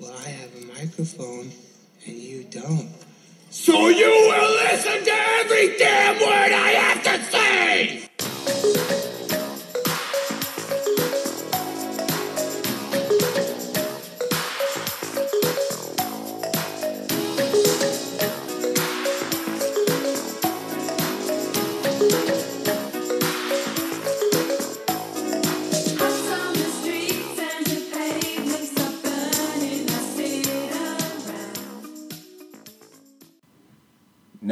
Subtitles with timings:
[0.00, 1.50] Well, I have a microphone
[2.06, 2.88] and you don't.
[3.50, 8.07] So you will listen to every damn word I have to say!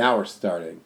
[0.07, 0.83] Now we're starting.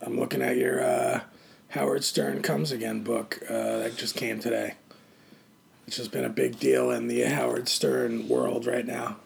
[0.00, 1.20] I'm looking at your uh,
[1.68, 4.76] Howard Stern Comes Again book uh, that just came today.
[5.86, 9.16] It's just been a big deal in the Howard Stern world right now.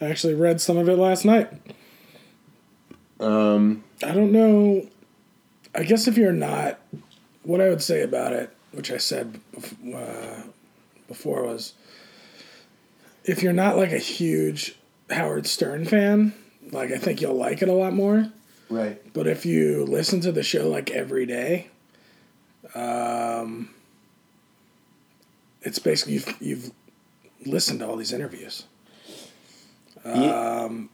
[0.00, 1.50] I actually read some of it last night.
[3.20, 4.88] Um, I don't know.
[5.74, 6.78] I guess if you're not,
[7.42, 9.40] what I would say about it, which I said
[9.94, 10.40] uh,
[11.06, 11.74] before, was
[13.24, 14.74] if you're not like a huge
[15.10, 16.32] Howard Stern fan,
[16.72, 18.32] like I think you'll like it a lot more.
[18.70, 19.12] Right.
[19.12, 21.68] But if you listen to the show like every day,
[22.74, 23.74] um,
[25.62, 26.70] it's basically you've, you've
[27.46, 28.64] listened to all these interviews.
[30.04, 30.90] Um,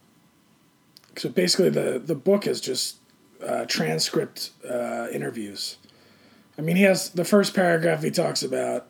[1.15, 2.97] so basically, the the book is just
[3.45, 5.77] uh, transcript uh, interviews.
[6.57, 8.03] I mean, he has the first paragraph.
[8.03, 8.89] He talks about,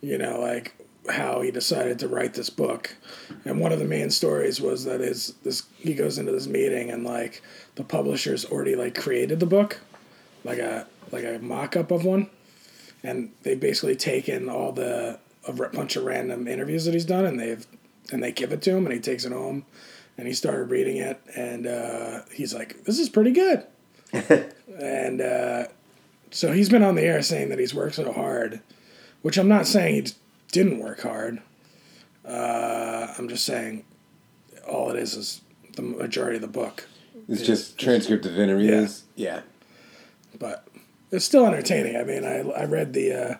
[0.00, 0.74] you know, like
[1.10, 2.96] how he decided to write this book,
[3.44, 6.90] and one of the main stories was that his this he goes into this meeting
[6.90, 7.42] and like
[7.76, 9.80] the publishers already like created the book,
[10.44, 12.28] like a like a mock up of one,
[13.02, 17.40] and they've basically taken all the a bunch of random interviews that he's done and
[17.40, 17.66] they've
[18.12, 19.64] and they give it to him and he takes it home
[20.16, 21.20] and he started reading it.
[21.36, 23.64] And uh, he's like this is pretty good.
[24.80, 25.64] And uh,
[26.30, 28.60] so he's been on the air saying that he's worked so hard
[29.22, 30.12] which i'm not saying he d-
[30.52, 31.40] didn't work hard
[32.24, 33.84] uh, i'm just saying
[34.66, 35.40] all it is is
[35.76, 36.86] the majority of the book
[37.28, 39.04] It's just transcript of interviews.
[39.14, 39.42] Yeah.
[40.38, 40.66] but
[41.10, 41.96] it's still entertaining.
[41.96, 43.34] I mean, I, I read the uh,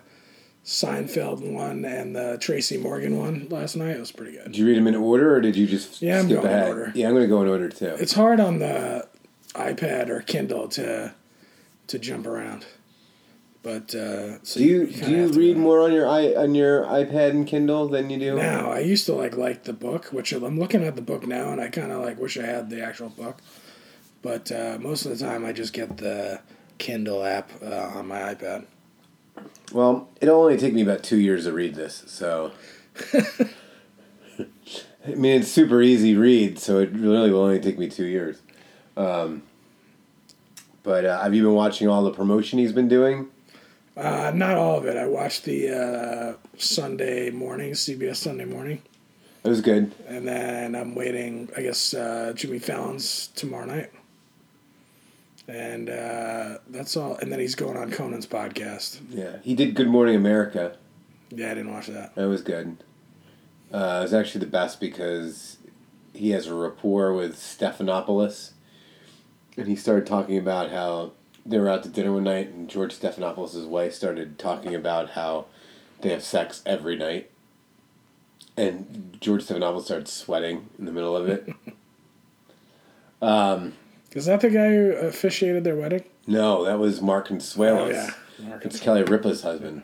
[0.65, 3.97] Seinfeld one and the Tracy Morgan one last night.
[3.97, 4.45] It was pretty good.
[4.45, 6.59] Did you read them in order, or did you just Yeah, I'm skip going in
[6.59, 6.69] ahead?
[6.71, 6.93] order.
[6.95, 7.95] Yeah, I'm going to go in order too.
[7.99, 9.07] It's hard on the
[9.55, 11.15] iPad or Kindle to
[11.89, 12.65] to jump around.
[13.63, 16.85] But uh, so do you kinda do you read more on your i on your
[16.85, 18.37] iPad and Kindle than you do?
[18.37, 18.71] now?
[18.71, 21.61] I used to like like the book, which I'm looking at the book now, and
[21.61, 23.39] I kind of like wish I had the actual book.
[24.23, 26.41] But uh, most of the time, I just get the
[26.79, 28.67] Kindle app uh, on my iPad.
[29.73, 32.53] Well, it'll only take me about two years to read this, so.
[35.07, 38.41] I mean, it's super easy read, so it really will only take me two years.
[38.97, 39.43] Um,
[40.83, 43.29] but uh, have you been watching all the promotion he's been doing?
[43.99, 44.97] Uh, not all of it.
[44.97, 48.81] I watched the uh, Sunday morning, CBS Sunday morning,
[49.43, 49.93] It was good.
[50.07, 51.49] and then I'm waiting.
[51.57, 53.91] I guess uh, Jimmy Fallon's tomorrow night,
[55.49, 57.17] and uh, that's all.
[57.17, 59.01] And then he's going on Conan's podcast.
[59.11, 60.77] Yeah, he did Good Morning America.
[61.31, 62.15] Yeah, I didn't watch that.
[62.15, 62.77] That was good.
[63.73, 65.57] Uh, it was actually the best because
[66.15, 68.53] he has a rapport with Stephanopoulos.
[69.57, 71.13] And he started talking about how
[71.49, 75.47] they were out to dinner one night, and George Stephanopoulos' wife started talking about how
[76.03, 77.31] they have sex every night.
[78.57, 81.49] And George Stephanopoulos started sweating in the middle of it.
[83.23, 83.73] um,
[84.13, 86.05] Is that the guy who officiated their wedding?
[86.27, 88.11] no, that was Mark Consuelos.
[88.11, 89.83] Oh yeah, It's Kelly Ripa's husband.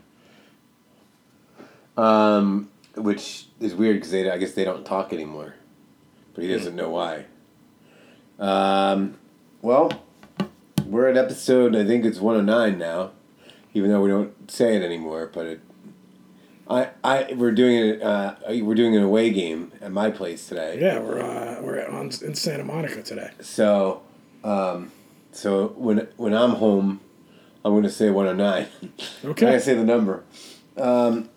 [1.97, 5.55] Um, which is weird because they, I guess they don't talk anymore,
[6.35, 7.25] but he doesn't know why.
[8.39, 9.17] Um,
[9.63, 10.04] well,
[10.87, 11.75] we're at episode.
[11.77, 13.11] I think it's one hundred nine now,
[13.73, 15.31] even though we don't say it anymore.
[15.33, 15.61] But it,
[16.69, 18.03] I, I, we're doing it.
[18.03, 20.79] Uh, we're doing an away game at my place today.
[20.81, 20.99] yeah.
[20.99, 23.31] We're uh, we're on in Santa Monica today.
[23.41, 24.03] So,
[24.43, 24.93] um,
[25.33, 27.01] so when when I'm home,
[27.65, 28.67] I'm going to say one hundred nine.
[29.25, 29.47] Okay.
[29.47, 30.23] Can I say the number?
[30.77, 31.31] Um,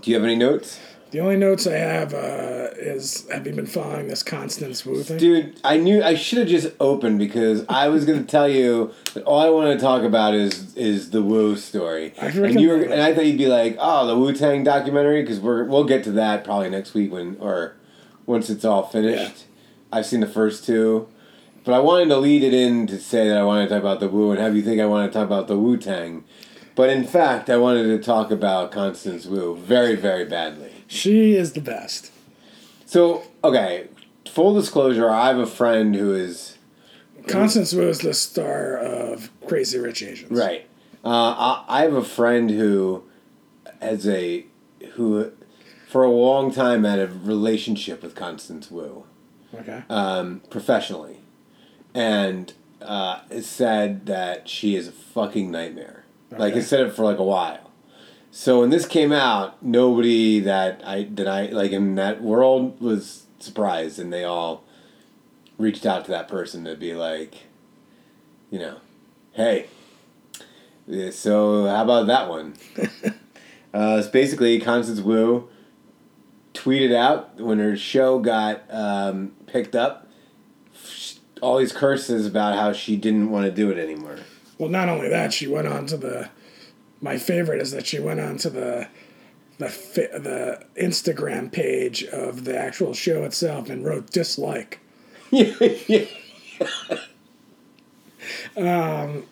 [0.00, 0.80] do you have any notes?
[1.10, 5.18] The only notes I have uh, is Have you been following this Constance Wu thing?
[5.18, 8.92] Dude, I knew I should have just opened because I was going to tell you
[9.14, 12.14] that all I want to talk about is is the Wu story.
[12.20, 15.22] I and you were, and I thought you'd be like, "Oh, the Wu Tang documentary,"
[15.22, 17.74] because we're we'll get to that probably next week when or
[18.26, 19.46] once it's all finished.
[19.92, 21.08] I've seen the first two,
[21.64, 23.98] but I wanted to lead it in to say that I wanted to talk about
[23.98, 26.22] the Wu and have you think I want to talk about the Wu Tang.
[26.76, 30.79] But in fact, I wanted to talk about Constance Wu very, very badly.
[30.90, 32.10] She is the best.
[32.84, 33.86] So, okay,
[34.28, 36.58] full disclosure, I have a friend who is
[37.28, 40.30] Constance Wu is the star of Crazy Rich Asians.
[40.32, 40.66] right.
[41.04, 43.04] Uh, I, I have a friend who
[43.80, 44.44] has a
[44.94, 45.30] who
[45.88, 49.04] for a long time had a relationship with Constance Wu.
[49.54, 49.82] Okay.
[49.88, 51.18] um, professionally,
[51.94, 52.52] and
[52.82, 56.04] uh, it said that she is a fucking nightmare.
[56.30, 56.60] Like Okay.
[56.60, 57.69] it said it for like a while.
[58.30, 63.26] So when this came out, nobody that I that I like in that world was
[63.40, 64.64] surprised, and they all
[65.58, 67.34] reached out to that person to be like,
[68.50, 68.76] you know,
[69.32, 69.66] hey.
[71.10, 72.54] So how about that one?
[73.74, 75.48] uh, it's basically Constance Wu
[76.54, 80.08] tweeted out when her show got um, picked up
[81.40, 84.18] all these curses about how she didn't want to do it anymore.
[84.58, 86.30] Well, not only that, she went on to the.
[87.00, 88.88] My favorite is that she went on to the,
[89.58, 94.80] the the Instagram page of the actual show itself and wrote dislike.
[95.30, 96.04] yeah.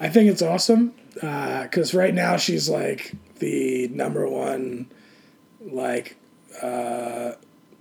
[0.00, 4.90] I think it's awesome because right now she's like the number one,
[5.60, 6.16] like,
[6.62, 7.32] uh,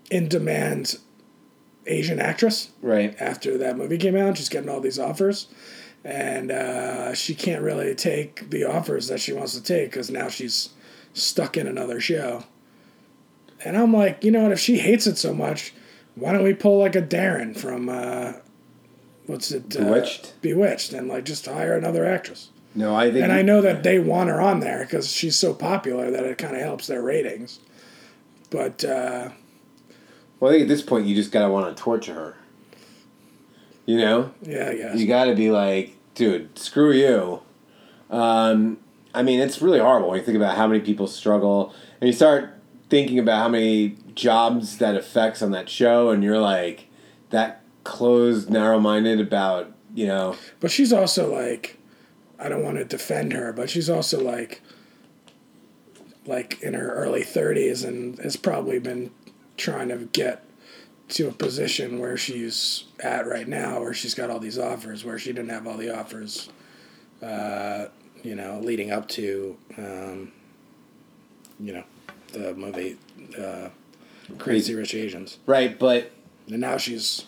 [0.10, 0.98] in demand
[1.86, 2.72] Asian actress.
[2.82, 3.16] Right.
[3.20, 4.38] after that movie came out.
[4.38, 5.48] She's getting all these offers,
[6.08, 10.30] and uh, she can't really take the offers that she wants to take because now
[10.30, 10.70] she's
[11.14, 12.44] stuck in another show.
[13.66, 14.54] And I'm like, you know what?
[14.54, 15.74] If she hates it so much,
[16.16, 18.34] why don't we pull like a Darren from uh,
[19.26, 19.76] what's it?
[19.76, 20.42] uh, Bewitched?
[20.42, 22.52] Bewitched, and like just hire another actress.
[22.74, 23.24] No, I think.
[23.24, 26.38] And I know that they want her on there because she's so popular that it
[26.38, 27.60] kind of helps their ratings.
[28.50, 29.30] But uh,
[30.40, 32.38] Well, I think at this point you just gotta want to torture her.
[33.86, 35.00] You know, yeah, I guess.
[35.00, 37.42] you gotta be like, dude, screw you.
[38.10, 38.80] Um,
[39.14, 42.14] I mean, it's really horrible when you think about how many people struggle, and you
[42.14, 42.56] start
[42.90, 46.88] thinking about how many jobs that affects on that show, and you're like,
[47.30, 51.78] that closed, narrow-minded about, you know, But she's also like,
[52.40, 54.62] I don't want to defend her, but she's also like,
[56.26, 59.12] like in her early thirties and has probably been
[59.56, 60.44] trying to get
[61.10, 65.18] to a position where she's at right now, where she's got all these offers, where
[65.18, 66.50] she didn't have all the offers,
[67.22, 67.86] uh,
[68.24, 70.32] you know, leading up to, um,
[71.60, 71.84] you know,
[72.34, 72.98] the movie
[73.40, 73.70] uh,
[74.38, 75.40] Crazy Rich Asians.
[75.46, 75.78] right?
[75.78, 76.12] But
[76.50, 77.26] And now she's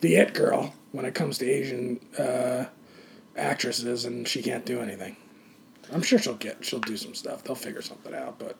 [0.00, 2.66] the it girl when it comes to Asian uh,
[3.36, 5.16] actresses, and she can't do anything.
[5.92, 7.42] I'm sure she'll get she'll do some stuff.
[7.42, 8.38] They'll figure something out.
[8.38, 8.56] But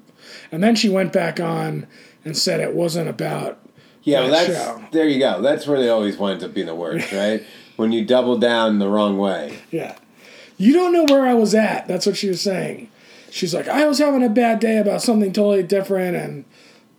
[0.51, 1.87] and then she went back on
[2.25, 3.61] and said it wasn't about
[4.03, 4.85] Yeah, well, that's show.
[4.91, 5.41] there you go.
[5.41, 7.43] That's where they always wind up being the worst, right?
[7.77, 9.59] when you double down the wrong way.
[9.71, 9.97] Yeah.
[10.57, 11.89] You don't know where I was at.
[11.89, 12.89] That's what she was saying.
[13.31, 16.45] She's like, I was having a bad day about something totally different, and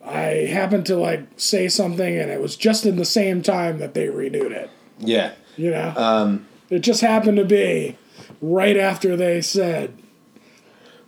[0.04, 3.94] I happened to like say something, and it was just in the same time that
[3.94, 4.70] they renewed it.
[5.00, 7.98] Yeah, You know, um, it just happened to be
[8.42, 9.98] right after they said,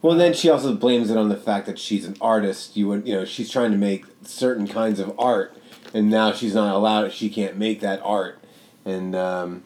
[0.01, 2.77] Well, then she also blames it on the fact that she's an artist.
[2.77, 5.57] You would, you know, she's trying to make certain kinds of art,
[5.95, 7.12] and now she's not allowed.
[7.13, 8.38] She can't make that art,
[8.83, 9.63] and um,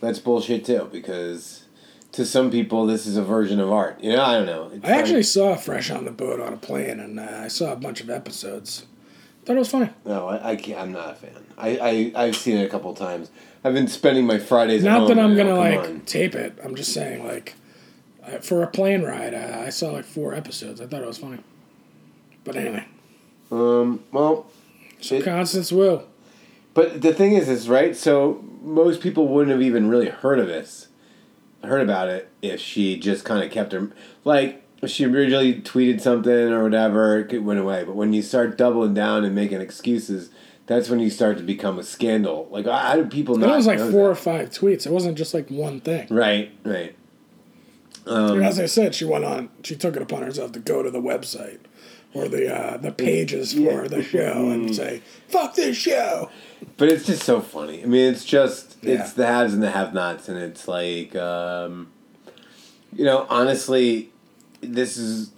[0.00, 0.88] that's bullshit too.
[0.92, 1.64] Because
[2.12, 4.00] to some people, this is a version of art.
[4.02, 4.70] You know, I don't know.
[4.74, 7.72] It's I actually saw Fresh on the Boat on a plane, and uh, I saw
[7.72, 8.84] a bunch of episodes.
[9.44, 9.90] Thought it was funny.
[10.04, 10.80] no, I, I can't.
[10.80, 11.44] I'm not a fan.
[11.56, 11.78] I,
[12.16, 13.30] I I've seen it a couple times.
[13.62, 14.84] I've been spending my Fridays.
[14.84, 16.00] at Not that I'm gonna come like on.
[16.00, 16.58] tape it.
[16.64, 17.54] I'm just saying, like,
[18.40, 20.80] for a plane ride, I, I saw like four episodes.
[20.80, 21.38] I thought it was funny.
[22.42, 22.86] But anyway,
[23.52, 24.02] Um.
[24.10, 24.46] Well,
[25.00, 26.04] It- Constance will.
[26.74, 27.96] But the thing is, is right.
[27.96, 30.88] So most people wouldn't have even really heard of this,
[31.64, 33.90] heard about it if she just kind of kept her
[34.24, 37.20] like she originally tweeted something or whatever.
[37.20, 37.82] It went away.
[37.84, 40.28] But when you start doubling down and making excuses,
[40.66, 42.46] that's when you start to become a scandal.
[42.50, 43.56] Like how do people It not?
[43.56, 44.84] was like know four or five tweets.
[44.86, 46.06] It wasn't just like one thing.
[46.10, 46.52] Right.
[46.62, 46.94] Right.
[48.06, 49.48] Um, and as I said, she went on.
[49.64, 51.60] She took it upon herself to go to the website
[52.16, 53.88] or the uh, the pages for Yeah.
[53.88, 54.54] the show Mm.
[54.54, 56.30] and say, "Fuck this show."
[56.78, 57.82] But it's just so funny.
[57.82, 58.94] I mean, it's just Yeah.
[59.02, 61.88] it's the haves and the have-nots, and it's like, um,
[62.94, 64.10] you know, honestly,
[64.62, 65.30] this is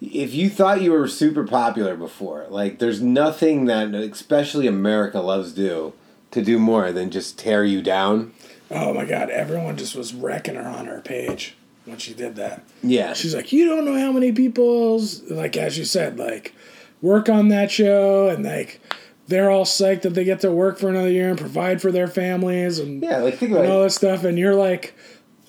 [0.00, 5.52] if you thought you were super popular before, like, there's nothing that especially America loves
[5.52, 5.92] do
[6.30, 8.32] to do more than just tear you down.
[8.70, 9.30] Oh my god!
[9.30, 11.56] Everyone just was wrecking her on her page
[11.90, 12.64] when she did that.
[12.82, 16.54] Yeah, She's like, you don't know how many people's like as you said, like
[17.02, 18.80] work on that show and like
[19.26, 22.08] they're all psyched that they get to work for another year and provide for their
[22.08, 23.18] families and, yeah.
[23.18, 24.94] Like think about and all this stuff, and you're like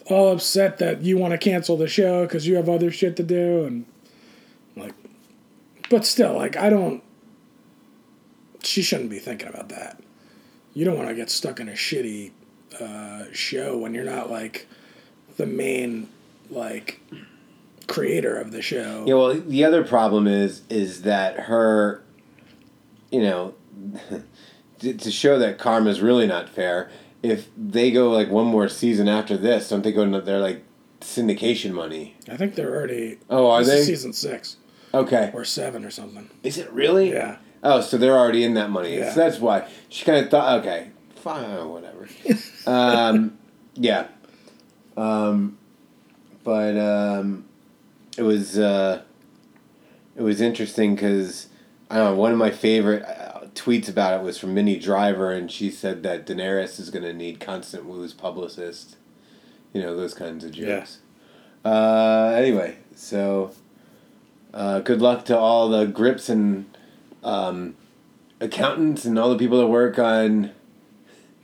[0.07, 3.24] all upset that you want to cancel the show because you have other shit to
[3.24, 3.86] do and
[4.75, 4.93] like,
[5.89, 7.03] but still, like I don't.
[8.63, 10.00] She shouldn't be thinking about that.
[10.74, 12.31] You don't want to get stuck in a shitty
[12.79, 14.67] uh, show when you're not like
[15.38, 16.07] the main
[16.51, 17.00] like
[17.88, 19.03] creator of the show.
[19.08, 22.03] Yeah, well, the other problem is is that her,
[23.12, 23.53] you know,
[24.79, 26.89] to to show that karma's really not fair.
[27.24, 30.63] If they go like one more season after this, don't they go into their like
[31.01, 32.15] syndication money?
[32.29, 33.20] I think they're already.
[33.29, 33.93] Oh, are this is they?
[33.93, 34.58] season six
[34.93, 36.29] Okay, or seven or something?
[36.43, 37.12] is it really?
[37.12, 37.38] Yeah.
[37.63, 38.98] Oh, so they're already in that money.
[38.98, 39.13] Yeah.
[39.13, 42.08] So that's why she kind of thought, okay, fine, whatever.
[42.65, 43.38] um,
[43.75, 44.08] yeah.
[44.98, 45.60] Um,
[46.43, 47.45] but um,
[48.17, 49.01] it was uh,
[50.15, 51.48] it was interesting because
[51.89, 52.19] I don't know.
[52.21, 56.03] One of my favorite uh, tweets about it was from Minnie Driver, and she said
[56.03, 58.95] that Daenerys is going to need Constance Wu's publicist.
[59.74, 60.79] You know those kinds of Yeah.
[60.79, 61.00] jokes.
[61.63, 63.51] Uh, anyway, so
[64.53, 66.65] uh, good luck to all the grips and
[67.24, 67.75] um,
[68.39, 70.51] accountants and all the people that work on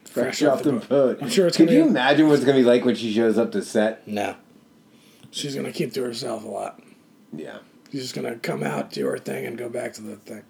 [0.06, 1.20] Fresh, off the boat.
[1.22, 3.51] I'm sure it's Could you imagine what it's gonna be like when she shows up
[3.51, 4.06] to set?
[4.08, 4.36] No.
[5.38, 6.82] She's gonna keep to herself a lot.
[7.32, 7.60] Yeah.
[7.91, 10.44] She's just gonna come out, do her thing, and go back to the thing.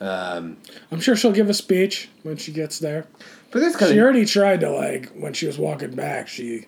[0.00, 0.56] Um,
[0.90, 3.06] I'm sure she'll give a speech when she gets there.
[3.50, 6.28] but this kind She already tried to like when she was walking back.
[6.28, 6.66] She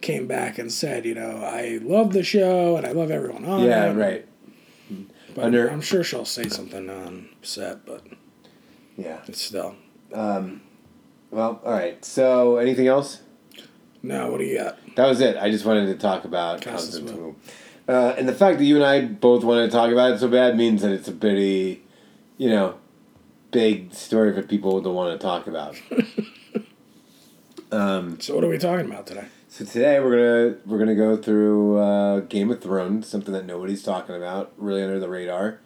[0.00, 3.60] came back and said, you know, I love the show and I love everyone on
[3.64, 3.96] yeah, it.
[3.96, 4.28] Yeah, right.
[5.34, 8.02] But Under- I'm sure she'll say something on set, but
[8.96, 9.18] Yeah.
[9.26, 9.76] it's still
[10.12, 10.60] Well,
[11.32, 12.04] all right.
[12.04, 13.20] So, anything else?
[14.02, 14.30] No.
[14.30, 14.78] What do you got?
[14.96, 15.36] That was it.
[15.36, 17.36] I just wanted to talk about Constance Wu.
[17.88, 20.28] Uh, and the fact that you and I both wanted to talk about it so
[20.28, 21.82] bad means that it's a pretty,
[22.38, 22.76] you know,
[23.50, 25.76] big story for people to want to talk about.
[27.72, 29.24] So what are we talking about today?
[29.48, 33.82] So today we're gonna we're gonna go through uh, Game of Thrones, something that nobody's
[33.82, 35.58] talking about, really under the radar.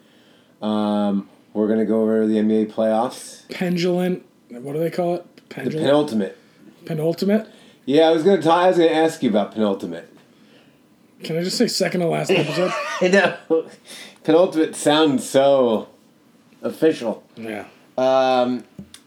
[0.61, 4.23] Um, we're gonna go over the NBA playoffs, Pendulum.
[4.49, 5.25] What do they call it?
[5.49, 6.37] the penultimate.
[6.85, 7.47] Penultimate.
[7.87, 10.09] Yeah, I was gonna talk, I was gonna ask you about penultimate.
[11.23, 12.73] Can I just say second to last episode?
[13.01, 13.65] I know,
[14.25, 15.87] penultimate sounds so
[16.61, 17.23] official.
[17.37, 17.65] yeah.
[17.97, 18.65] Um,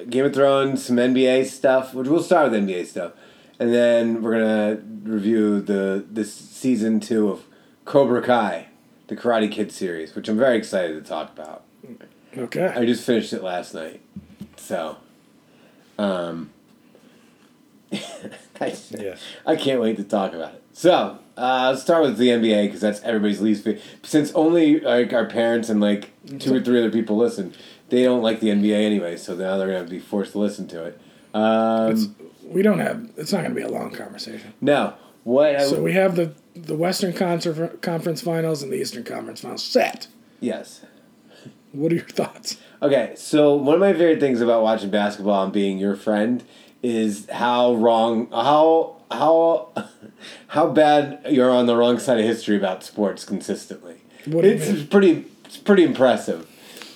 [0.08, 3.12] Game of Thrones, some NBA stuff, which we'll start with NBA stuff,
[3.58, 7.42] and then we're gonna review the this season two of
[7.84, 8.68] Cobra Kai,
[9.08, 11.64] the Karate Kid series, which I'm very excited to talk about.
[12.34, 12.66] Okay.
[12.66, 14.00] I just finished it last night,
[14.56, 14.96] so
[15.98, 16.48] um,
[18.60, 19.16] Yeah.
[19.46, 20.62] I can't wait to talk about it.
[20.72, 23.82] So uh, let's start with the NBA because that's everybody's least favorite.
[24.02, 27.54] Since only like our parents and like two or three other people listen,
[27.88, 29.16] they don't like the NBA anyway.
[29.16, 31.00] So now they're gonna be forced to listen to it.
[31.34, 32.14] Um,
[32.44, 33.08] We don't have.
[33.16, 34.52] It's not going to be a long conversation.
[34.60, 35.54] no, what?
[35.56, 39.62] I, So we have the the Western Confer- Conference Finals and the Eastern Conference Finals
[39.62, 40.08] set.
[40.40, 40.84] yes.
[41.72, 42.56] What are your thoughts?
[42.82, 46.42] Okay, so one of my favorite things about watching basketball and being your friend
[46.82, 49.72] is how wrong, how how
[50.48, 53.96] how bad you're on the wrong side of history about sports consistently.
[54.26, 56.46] What it's pretty it's pretty impressive.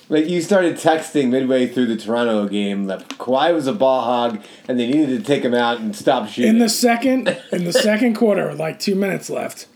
[0.07, 4.43] Like you started texting midway through the Toronto game that Kawhi was a ball hog
[4.67, 6.51] and they needed to take him out and stop shooting.
[6.51, 9.67] In the second, in the second quarter, like two minutes left,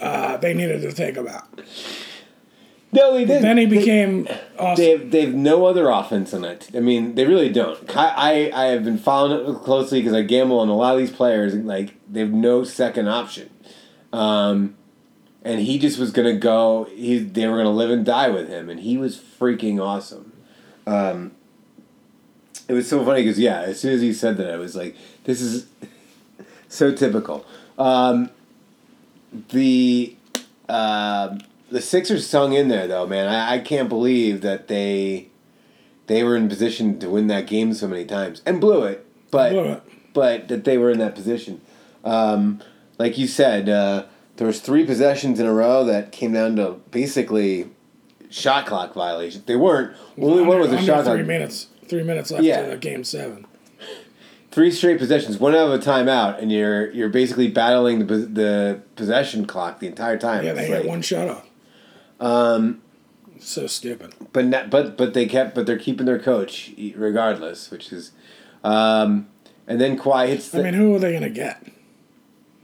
[0.00, 1.46] uh, they needed to take him out.
[2.92, 3.42] No, he didn't.
[3.42, 4.76] Then he They- became awesome.
[4.84, 6.68] They have, they have no other offense in it.
[6.74, 7.86] I mean, they really don't.
[7.88, 10.98] Ki- I, I have been following it closely because I gamble on a lot of
[11.00, 11.54] these players.
[11.54, 13.48] and, Like they have no second option,
[14.12, 14.74] um,
[15.44, 16.84] and he just was gonna go.
[16.94, 20.32] He they were gonna live and die with him, and he was freaking awesome.
[20.86, 21.32] Um,
[22.68, 24.96] it was so funny because yeah, as soon as he said that, I was like,
[25.24, 25.66] this is
[26.68, 27.44] so typical.
[27.78, 28.30] Um,
[29.50, 30.14] the
[30.68, 31.38] uh,
[31.72, 33.28] the Sixers sung in there though, man.
[33.28, 35.28] I, I can't believe that they
[36.06, 39.52] they were in position to win that game so many times and blew it, but
[39.52, 39.82] Blew it.
[40.14, 41.60] but that they were in that position.
[42.04, 42.60] Um,
[42.98, 44.04] like you said, uh,
[44.36, 47.70] there was three possessions in a row that came down to basically
[48.30, 49.42] shot clock violation.
[49.46, 49.96] They weren't.
[50.18, 51.26] Only one was a Under shot three clock.
[51.26, 51.68] minutes.
[51.88, 52.72] Three minutes left Yeah.
[52.72, 53.46] in game seven.
[54.50, 58.80] Three straight possessions, one out of a timeout, and you're you're basically battling the the
[58.96, 60.44] possession clock the entire time.
[60.44, 61.46] Yeah, It's they had like- one shot off.
[62.22, 62.80] Um,
[63.40, 64.14] so stupid.
[64.32, 68.12] but not, but but they kept but they're keeping their coach regardless, which is,
[68.62, 69.26] um,
[69.66, 70.60] and then Kawhi hits the.
[70.60, 71.66] I mean, who are they gonna get?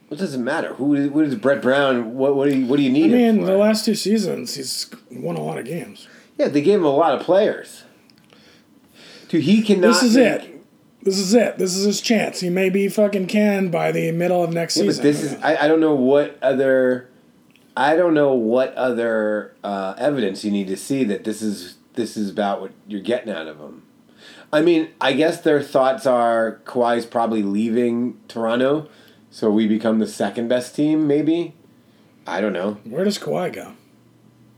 [0.09, 0.73] what does it matter?
[0.75, 2.15] Who is- what is Brett Brown?
[2.15, 3.13] What what do you what do you need?
[3.13, 6.09] I mean, the last two seasons, he's won a lot of games.
[6.39, 7.85] yeah, they gave him a lot of players.
[9.29, 9.89] Dude, he cannot.
[9.89, 10.55] This is make- it.
[11.03, 11.59] This is it.
[11.59, 12.41] This is his chance.
[12.41, 15.57] He may be fucking canned by the middle of next Yeah, but this is I,
[15.65, 17.09] I don't know what other
[17.79, 22.17] I don't know what other uh, evidence you need to see that this is this
[22.17, 23.85] is about what you're getting out of him.
[24.53, 28.89] I mean, I guess their thoughts are Kawhi's probably leaving Toronto,
[29.31, 31.55] so we become the second best team, maybe.
[32.27, 32.79] I don't know.
[32.83, 33.75] Where does Kawhi go?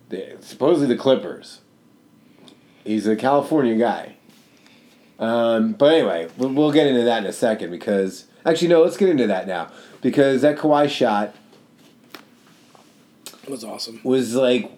[0.09, 1.61] The- supposedly the Clippers.
[2.85, 4.17] He's a California guy.
[5.19, 8.97] Um, but anyway, we'll, we'll get into that in a second because actually no, let's
[8.97, 11.35] get into that now because that Kawhi shot
[13.51, 14.01] was awesome.
[14.05, 14.71] was like,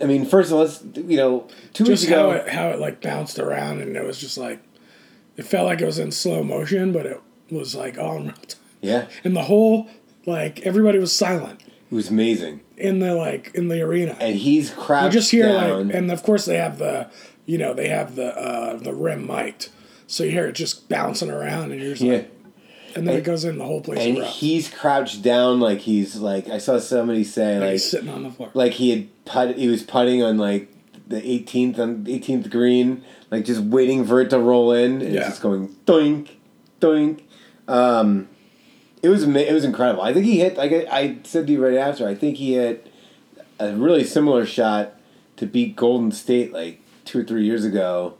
[0.00, 2.68] I mean, first of all, let's you know, two Just weeks how ago, it how
[2.70, 4.60] it like bounced around and it was just like
[5.36, 8.32] it felt like it was in slow motion, but it was like all in real
[8.34, 8.60] time.
[8.80, 9.88] yeah, And the whole
[10.26, 14.16] like everybody was silent it was amazing, in the like in the arena.
[14.20, 15.88] and he's crouched You just hear down.
[15.88, 17.10] like, and of course they have the,
[17.46, 19.70] you know, they have the uh, the rim mic'd,
[20.06, 22.30] so you hear it just bouncing around, and you're just yeah, like,
[22.96, 23.98] and then it goes in the whole place.
[24.00, 24.26] and erupts.
[24.26, 28.50] he's crouched down like he's like I saw somebody say Like sitting on the floor.
[28.54, 30.68] like he had put he was putting on like
[31.08, 35.20] the 18th on 18th green like just waiting for it to roll in and Yeah.
[35.20, 36.30] it's just going doink
[36.80, 37.22] doink
[37.68, 38.28] um
[39.02, 41.64] it was it was incredible i think he hit like I, I said to you
[41.64, 42.86] right after i think he hit
[43.58, 44.94] a really similar shot
[45.36, 48.14] to beat golden state like two or three years ago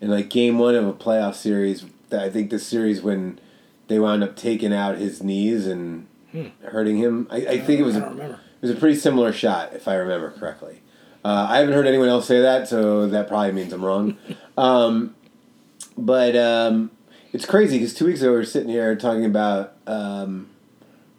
[0.00, 3.40] in like game one of a playoff series that i think the series when
[3.88, 6.06] they wound up taking out his knees and
[6.62, 9.72] hurting him i, I think it was I a- it was a pretty similar shot,
[9.72, 10.82] if I remember correctly.
[11.24, 14.16] Uh, I haven't heard anyone else say that, so that probably means I'm wrong.
[14.58, 15.14] Um,
[15.96, 16.90] but um,
[17.32, 20.48] it's crazy because two weeks ago we were sitting here talking about um,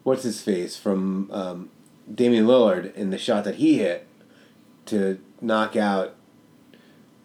[0.03, 1.69] what's his face from um,
[2.13, 4.05] Damian Lillard and the shot that he hit
[4.87, 6.15] to knock out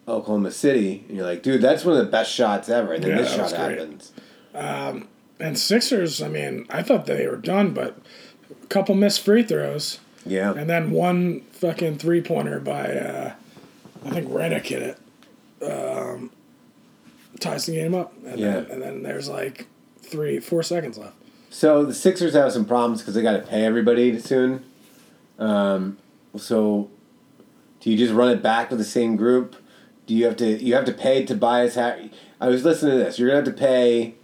[0.07, 2.93] Oklahoma City, and you're like, dude, that's one of the best shots ever.
[2.93, 4.11] And then Yeah, this shot was great.
[5.41, 7.99] And Sixers, I mean, I thought they were done, but
[8.63, 13.33] a couple missed free throws, Yeah, and then one fucking three pointer by, uh,
[14.07, 14.83] I think Redick hit
[15.61, 16.31] it, um,
[17.41, 18.61] ties the game up, and, Yeah.
[18.61, 19.67] then, and then there's like
[20.03, 21.15] three, four seconds left.
[21.51, 24.65] So the Sixers have some problems because they got to pay everybody soon.
[25.39, 25.99] Um,
[26.37, 26.91] so,
[27.81, 29.57] do you just run it back with the same group?
[30.07, 32.11] Do you have to you have to pay Tobias Harris?
[32.41, 33.19] I was listening to this.
[33.19, 34.15] You're gonna have to pay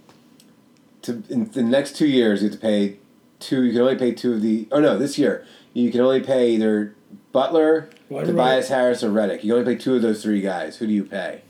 [1.03, 2.41] to in the next two years.
[2.41, 2.97] You have to pay
[3.39, 3.63] two.
[3.63, 4.67] You can only pay two of the.
[4.71, 6.95] Oh no, this year you can only pay either
[7.31, 9.43] Butler, Well, Tobias Harris, or Redick.
[9.43, 10.77] You can only pay two of those three guys.
[10.77, 11.41] Who do you pay?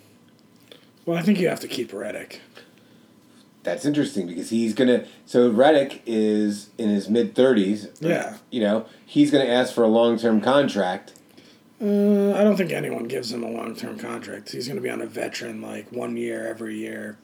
[1.05, 2.37] Well, I think you have to keep Redick.
[3.63, 5.05] That's interesting because he's gonna.
[5.25, 7.87] So Redick is in his mid thirties.
[7.99, 8.37] Yeah.
[8.49, 11.13] You know he's gonna ask for a long term contract.
[11.81, 14.51] Uh, I don't think anyone gives him a long term contract.
[14.51, 17.17] He's going to be on a veteran like one year every year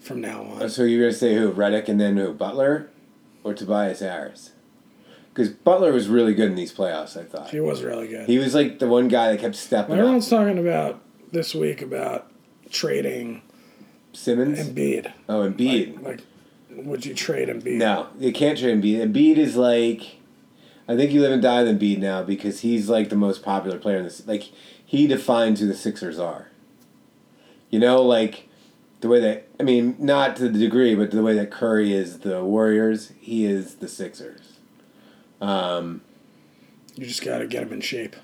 [0.00, 0.68] from now on.
[0.70, 2.88] So you're gonna say who Redick and then who Butler,
[3.44, 4.52] or Tobias Harris?
[5.32, 7.16] Because Butler was really good in these playoffs.
[7.16, 8.26] I thought He was really good.
[8.28, 9.98] he was like the one guy that kept stepping up.
[10.00, 12.30] Everyone's talking about this week about
[12.70, 13.42] trading
[14.12, 14.58] Simmons.
[14.58, 15.12] And Embiid.
[15.28, 16.02] oh, Embiid.
[16.02, 16.20] Like,
[16.70, 17.76] would you trade Embiid?
[17.76, 19.12] No, you can't trade Embiid.
[19.12, 20.16] Embiid is like,
[20.88, 23.78] I think you live and die with Embiid now because he's like the most popular
[23.78, 24.26] player in this.
[24.26, 24.50] Like,
[24.84, 26.48] he defines who the Sixers are.
[27.70, 28.48] You know, like
[29.00, 32.20] the way that I mean, not to the degree, but the way that Curry is
[32.20, 34.58] the Warriors, he is the Sixers.
[35.40, 36.02] Um,
[36.96, 38.16] You just got to get him in shape.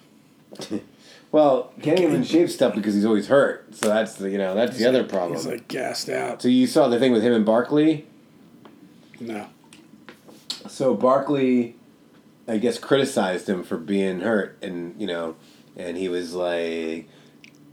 [1.33, 3.75] well, getting him in shape stuff because he's always hurt.
[3.75, 5.35] So that's the you know that's the other problem.
[5.37, 6.43] He's like gassed out.
[6.43, 8.07] so you saw the thing with him and Barkley.
[9.19, 9.49] No.
[10.69, 11.77] So Barkley,
[12.47, 15.37] I guess, criticized him for being hurt, and you know,
[15.77, 17.09] and he was like,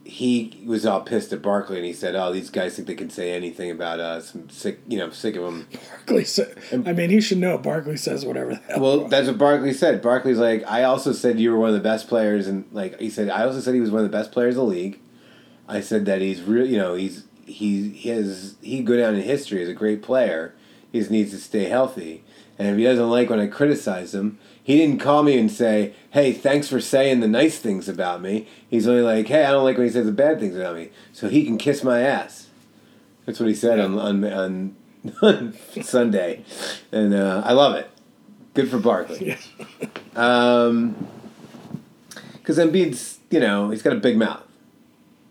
[0.06, 3.10] he was all pissed at Barkley, and he said, "Oh, these guys think they can
[3.10, 4.34] say anything about us.
[4.34, 7.58] I'm sick, you know, I'm sick of them." Barkley said, I mean, he should know.
[7.58, 8.82] Barkley says whatever the hell.
[8.82, 10.02] Well, that's what Barkley said.
[10.02, 13.10] Barkley's like, I also said you were one of the best players, and like he
[13.10, 15.00] said, I also said he was one of the best players in the league.
[15.68, 19.22] I said that he's real, you know, he's he he has he go down in
[19.22, 20.54] history as a great player.
[20.92, 22.24] He just needs to stay healthy,
[22.60, 25.94] and if he doesn't like when I criticize him, he didn't call me and say,
[26.12, 29.64] "Hey, thanks for saying the nice things about me." He's only like, "Hey, I don't
[29.64, 32.48] like when he says the bad things about me," so he can kiss my ass.
[33.26, 34.76] That's what he said on on on,
[35.22, 36.44] on Sunday,
[36.92, 37.90] and uh, I love it.
[38.54, 39.38] Good for Barkley.
[40.16, 41.08] Um,
[42.44, 44.44] because Embiid's, you know, he's got a big mouth.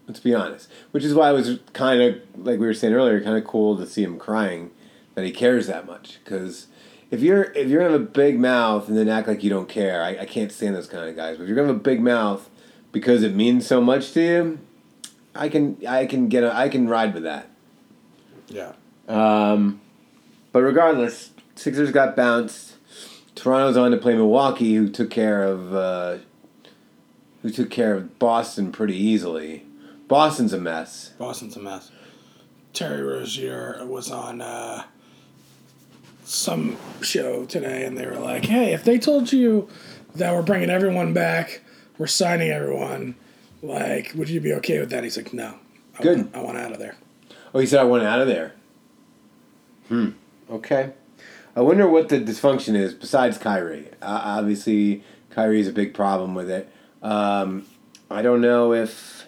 [0.08, 0.68] Let's be honest.
[0.90, 3.76] Which is why it was kind of like we were saying earlier, kind of cool
[3.76, 4.70] to see him crying
[5.14, 6.18] that he cares that much.
[6.24, 6.66] Because
[7.12, 9.68] if you're if you're gonna have a big mouth and then act like you don't
[9.68, 11.36] care, I, I can't stand those kind of guys.
[11.36, 12.48] But if you're gonna have a big mouth
[12.90, 14.58] because it means so much to you,
[15.34, 17.48] I can I can get a, I can ride with that.
[18.48, 18.72] yeah.
[19.06, 19.80] Um,
[20.52, 22.76] but regardless, Sixers got bounced.
[23.34, 26.18] Toronto's on to play Milwaukee, who took care of uh,
[27.42, 29.66] who took care of Boston pretty easily.
[30.08, 31.10] Boston's a mess.
[31.18, 31.90] Boston's a mess.
[32.72, 34.84] Terry Rozier was on uh,
[36.32, 39.68] some show today, and they were like, "Hey, if they told you
[40.14, 41.62] that we're bringing everyone back,
[41.98, 43.14] we're signing everyone.
[43.62, 45.04] Like, would you be okay with that?
[45.04, 45.54] He's like, no.
[45.98, 46.18] I Good.
[46.18, 46.96] Want, I want out of there.
[47.54, 48.54] Oh, he said I want out of there.
[49.88, 50.10] Hmm.
[50.50, 50.92] Okay.
[51.54, 53.88] I wonder what the dysfunction is besides Kyrie.
[54.00, 56.70] Uh, obviously, Kyrie is a big problem with it.
[57.02, 57.66] Um,
[58.10, 59.26] I don't know if.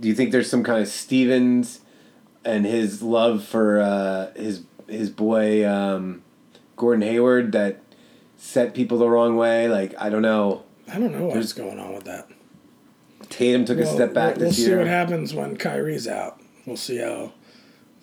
[0.00, 1.80] Do you think there's some kind of Stevens
[2.44, 6.22] and his love for uh, his his boy um,
[6.76, 7.80] Gordon Hayward that
[8.36, 9.68] set people the wrong way?
[9.68, 10.64] Like I don't know.
[10.90, 12.28] I don't know what's going on with that.
[13.28, 16.40] Tatum took a step back we'll, this we'll see what happens when Kyrie's out.
[16.66, 17.32] We'll see how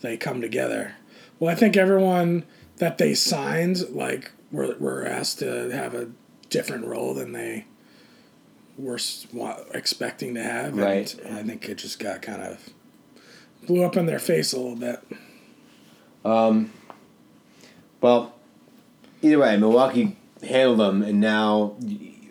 [0.01, 0.95] they come together.
[1.39, 2.45] Well, I think everyone
[2.77, 6.09] that they signed, like, were, were asked to have a
[6.49, 7.65] different role than they
[8.77, 8.99] were
[9.73, 10.77] expecting to have.
[10.77, 11.13] Right.
[11.23, 12.69] And I think it just got kind of
[13.65, 15.01] blew up in their face a little bit.
[18.01, 18.33] Well,
[19.21, 21.75] either way, Milwaukee handled them, and now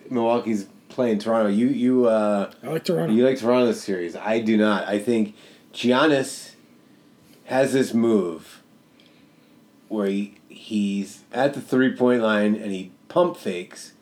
[0.08, 1.50] Milwaukee's playing Toronto.
[1.50, 3.12] You you uh, I like Toronto.
[3.12, 4.14] you like Toronto this series?
[4.14, 4.86] I do not.
[4.86, 5.34] I think
[5.72, 6.52] Giannis
[7.46, 8.62] has this move
[9.88, 13.92] where he, he's at the three point line and he pump fakes,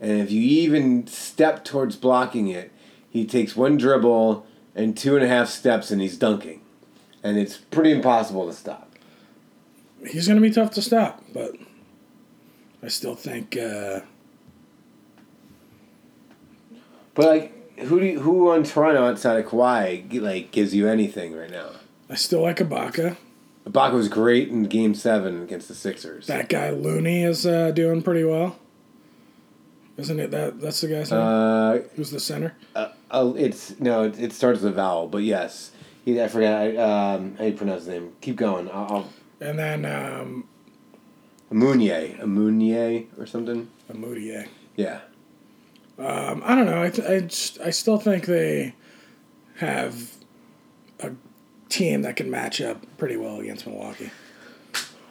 [0.00, 2.70] and if you even step towards blocking it,
[3.08, 6.60] he takes one dribble and two and a half steps, and he's dunking,
[7.22, 8.91] and it's pretty impossible to stop.
[10.06, 11.54] He's going to be tough to stop, but
[12.82, 14.00] I still think uh,
[17.14, 21.34] But like, who do you, who on Toronto outside of Kawhi like gives you anything
[21.36, 21.70] right now?
[22.08, 23.16] I still like Ibaka.
[23.66, 26.26] Ibaka was great in Game Seven against the Sixers.
[26.26, 28.58] That guy Looney is uh, doing pretty well.
[29.96, 31.20] Isn't it that that's the guy's name?
[31.20, 32.56] uh, Who's the center?
[32.74, 35.70] uh, oh, it's no, it, it starts with a vowel, but yes,
[36.04, 38.12] he, I forgot I, um, how you pronounce his name.
[38.22, 38.68] Keep going.
[38.70, 39.08] I'll, I'll
[39.42, 40.44] And then um,
[41.50, 43.68] Amunier, Amunier or something.
[43.92, 44.46] Moutier.
[44.76, 45.00] Yeah,
[45.98, 46.82] Um, I don't know.
[46.82, 47.06] I, th-
[47.60, 48.74] I, I still think they
[49.56, 50.12] have
[51.00, 51.10] a
[51.68, 54.10] team that can match up pretty well against Milwaukee.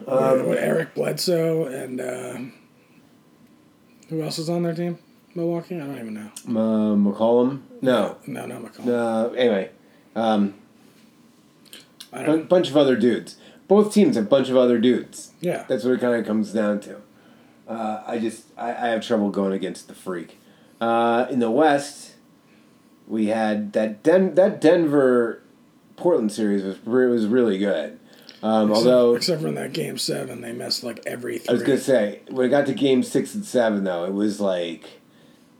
[0.08, 2.38] Um, With Eric Bledsoe and uh,
[4.08, 4.98] who else is on their team?
[5.36, 5.76] Milwaukee?
[5.76, 6.30] I don't even know.
[6.48, 7.62] uh, McCollum.
[7.82, 8.84] No, No, not McCollum.
[8.86, 9.32] no.
[9.36, 9.70] Anyway,
[10.16, 10.54] um,
[12.12, 13.36] I a bunch of other dudes.
[13.72, 15.32] Both teams a bunch of other dudes.
[15.40, 15.64] Yeah.
[15.66, 16.96] That's what it kind of comes down to.
[17.66, 20.38] Uh, I just I, I have trouble going against the freak.
[20.78, 22.16] Uh, in the West,
[23.08, 25.40] we had that Den- that Denver
[25.96, 27.98] Portland series was re- was really good.
[28.42, 31.48] Um, although except for in that game seven, they missed like every three.
[31.48, 34.38] I was gonna say when it got to game six and seven though, it was
[34.38, 34.84] like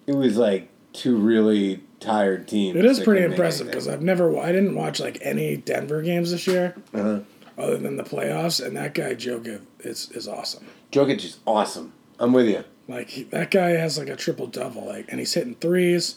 [0.07, 2.77] it was like two really tired teams.
[2.77, 6.47] It is pretty impressive because I've never, I didn't watch like any Denver games this
[6.47, 7.21] year, Uh-huh.
[7.59, 10.67] Other than the playoffs, and that guy Jokic is is awesome.
[10.91, 11.93] Jokic is awesome.
[12.19, 12.65] I'm with you.
[12.89, 16.17] Like he, that guy has like a triple double, like, and he's hitting threes.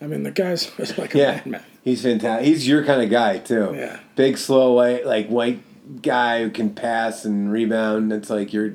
[0.00, 1.62] I mean, the guy's like a Yeah, madman.
[1.84, 2.46] he's fantastic.
[2.46, 3.72] He's your kind of guy too.
[3.74, 4.00] Yeah.
[4.16, 5.62] big, slow, white, like white
[6.02, 8.12] guy who can pass and rebound.
[8.12, 8.74] It's like your,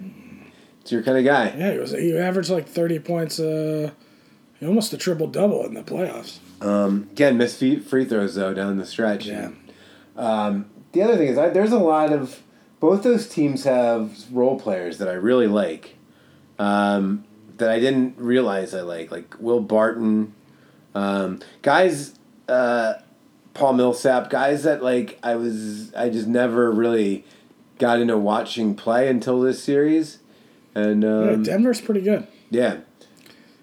[0.82, 1.54] it's your kind of guy.
[1.58, 3.92] Yeah, he was he averaged like thirty points, uh,
[4.62, 6.40] almost a triple double in the playoffs.
[6.62, 9.28] Um, again, missed free, free throws though down the stretch.
[9.28, 9.52] Yeah,
[10.96, 12.42] The other thing is, I, there's a lot of
[12.80, 15.96] both those teams have role players that I really like,
[16.58, 17.26] um,
[17.58, 20.34] that I didn't realize I like, like Will Barton,
[20.94, 22.94] um, guys, uh,
[23.54, 27.26] Paul Millsap, guys that like I was I just never really
[27.78, 30.20] got into watching play until this series,
[30.74, 32.26] and yeah um, Denver's pretty good.
[32.50, 32.78] yeah,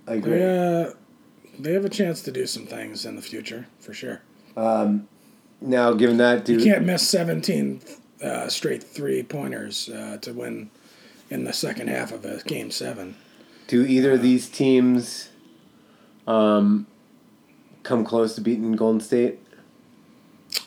[0.07, 0.33] I agree.
[0.39, 0.91] They uh,
[1.59, 4.21] they have a chance to do some things in the future for sure.
[5.63, 7.81] Now, given that, You can't miss 17
[8.23, 10.71] uh, straight three pointers uh, to win
[11.31, 13.17] in the second half of a game seven.
[13.69, 15.31] Do either of these teams
[16.27, 16.87] um,
[17.83, 19.39] come close to beating Golden State?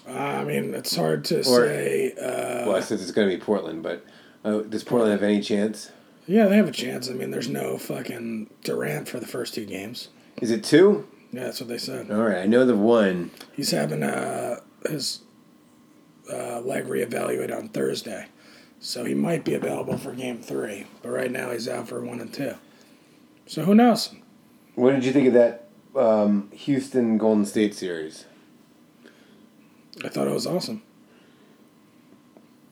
[0.08, 2.14] Uh, I mean, it's hard to Or- say.
[2.14, 4.06] Uh, well, since it's going to be Portland, but
[4.44, 5.92] uh, does Portland have any chance?
[6.28, 7.08] yeah, they have a chance.
[7.10, 10.08] I mean, there's no fucking Durant for the first two games.
[10.42, 11.06] Is it two?
[11.32, 12.10] Yeah, that's what they said.
[12.10, 13.30] All right, I know the one.
[13.54, 15.22] He's having uh, his
[16.32, 18.28] uh, leg reevaluated on Thursday,
[18.80, 20.86] so he might be available for game three.
[21.02, 22.56] But right now, he's out for one and two.
[23.46, 24.14] So who knows?
[24.76, 28.26] What did you think of that um, Houston Golden State series?
[30.04, 30.82] I thought it was awesome.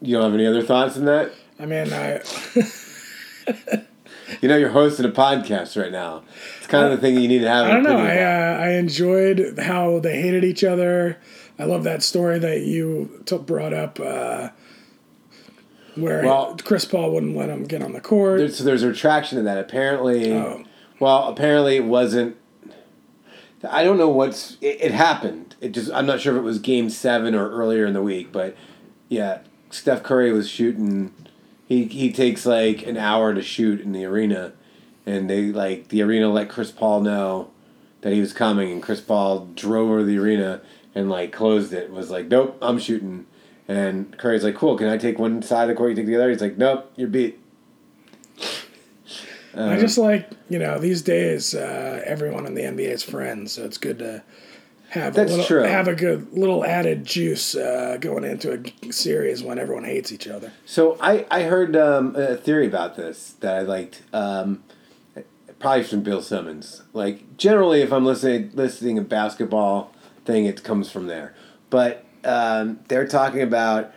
[0.01, 1.31] You don't have any other thoughts on that?
[1.59, 2.21] I mean, I
[4.41, 6.23] You know, you're hosting a podcast right now.
[6.57, 7.65] It's kind of the thing you need to have.
[7.65, 7.97] I don't know.
[7.97, 11.17] I uh, I enjoyed how they hated each other.
[11.59, 14.49] I love that story that you t- brought up, uh,
[15.95, 18.39] where Well- Chris Paul wouldn't let him get on the court.
[18.39, 19.57] There's, so there's a retraction in that.
[19.57, 20.63] Apparently, Oh.
[20.99, 22.37] Well, apparently it wasn't.
[23.69, 24.57] I don't know what's.
[24.61, 25.55] It, it happened.
[25.61, 25.91] It just.
[25.91, 28.55] I'm not sure if it was Game Seven or earlier in the week, but
[29.09, 29.39] yeah,
[29.69, 31.13] Steph Curry was shooting.
[31.65, 34.53] He he takes like an hour to shoot in the arena,
[35.05, 37.49] and they like the arena let Chris Paul know
[38.01, 40.61] that he was coming, and Chris Paul drove over the arena
[40.95, 41.91] and like closed it.
[41.91, 43.25] Was like, nope, I'm shooting.
[43.67, 44.77] And Curry's like, cool.
[44.77, 45.91] Can I take one side of the court?
[45.91, 46.29] You take the other.
[46.29, 47.39] He's like, nope, you're beat.
[49.55, 53.63] I just like you know these days uh, everyone in the NBA is friends, so
[53.63, 54.23] it's good to
[54.89, 55.61] have That's a little, true.
[55.63, 60.27] have a good little added juice uh, going into a series when everyone hates each
[60.27, 60.51] other.
[60.65, 64.01] So I I heard um, a theory about this that I liked.
[64.11, 64.63] Um,
[65.59, 66.83] probably from Bill Simmons.
[66.91, 69.92] Like generally, if I'm listening listening a basketball
[70.25, 71.33] thing, it comes from there.
[71.69, 73.91] But um, they're talking about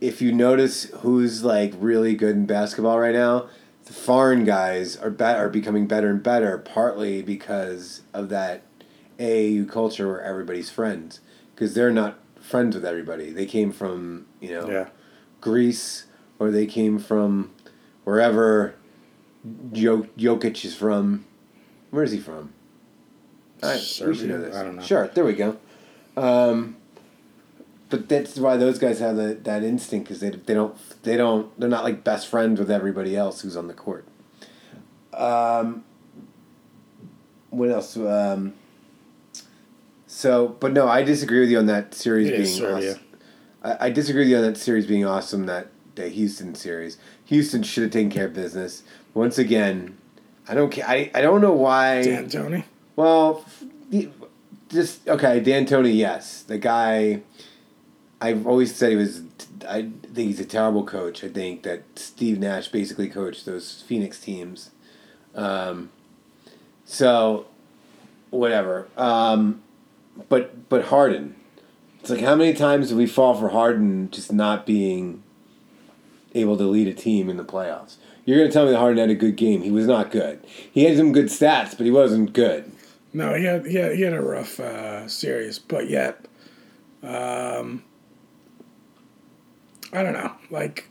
[0.00, 3.48] if you notice who's like really good in basketball right now,
[3.84, 6.58] the foreign guys are bet are becoming better and better.
[6.58, 8.62] Partly because of that
[9.18, 11.20] AAU culture where everybody's friends
[11.54, 13.30] because they're not friends with everybody.
[13.30, 14.68] They came from you know.
[15.40, 16.06] Greece
[16.38, 17.52] or they came from
[18.04, 18.74] wherever
[19.72, 21.24] Jo- Jokic is from.
[21.90, 22.52] Where is he from?
[23.62, 24.26] I, Serbia?
[24.26, 24.56] know this.
[24.56, 24.82] I don't know.
[24.82, 25.58] Sure, there we go.
[26.16, 26.76] Um,
[27.88, 31.58] but that's why those guys have that, that instinct because they, they don't they don't
[31.60, 34.06] they're not like best friends with everybody else who's on the court.
[35.12, 35.84] Um,
[37.50, 37.96] what else?
[37.96, 38.54] Um,
[40.06, 43.00] so, but no, I disagree with you on that series It being awesome.
[43.62, 45.46] I, I disagree with you on that series being awesome.
[45.46, 46.96] That the Houston series,
[47.26, 48.82] Houston should have taken care of business.
[49.14, 49.98] Once again,
[50.48, 50.86] I don't care.
[50.88, 52.02] I, I don't know why.
[52.02, 52.64] D'Antoni.
[52.96, 53.44] Well,
[53.90, 54.08] the-
[54.72, 55.40] just okay.
[55.40, 57.22] D'Antoni, yes, the guy.
[58.20, 59.22] I've always said he was.
[59.68, 61.22] I think he's a terrible coach.
[61.22, 64.70] I think that Steve Nash basically coached those Phoenix teams.
[65.34, 65.90] Um,
[66.84, 67.46] so,
[68.30, 68.88] whatever.
[68.96, 69.62] Um,
[70.28, 71.36] but but Harden,
[72.00, 75.22] it's like how many times do we fall for Harden just not being
[76.34, 77.96] able to lead a team in the playoffs?
[78.24, 79.62] You're gonna tell me that Harden had a good game.
[79.62, 80.44] He was not good.
[80.44, 82.71] He had some good stats, but he wasn't good.
[83.12, 86.26] No, he had he had, he had a rough uh, series, but yet,
[87.02, 87.82] um,
[89.92, 90.32] I don't know.
[90.50, 90.88] Like,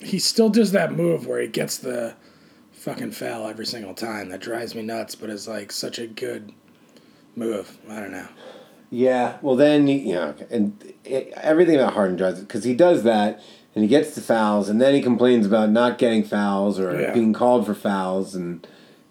[0.00, 2.14] he still does that move where he gets the
[2.72, 4.30] fucking foul every single time.
[4.30, 6.52] That drives me nuts, but it's like such a good
[7.34, 7.76] move.
[7.88, 8.28] I don't know.
[8.88, 13.42] Yeah, well then you know, and it, everything about Harden drives because he does that
[13.74, 17.12] and he gets the fouls and then he complains about not getting fouls or Yeah.
[17.12, 18.64] being called for fouls and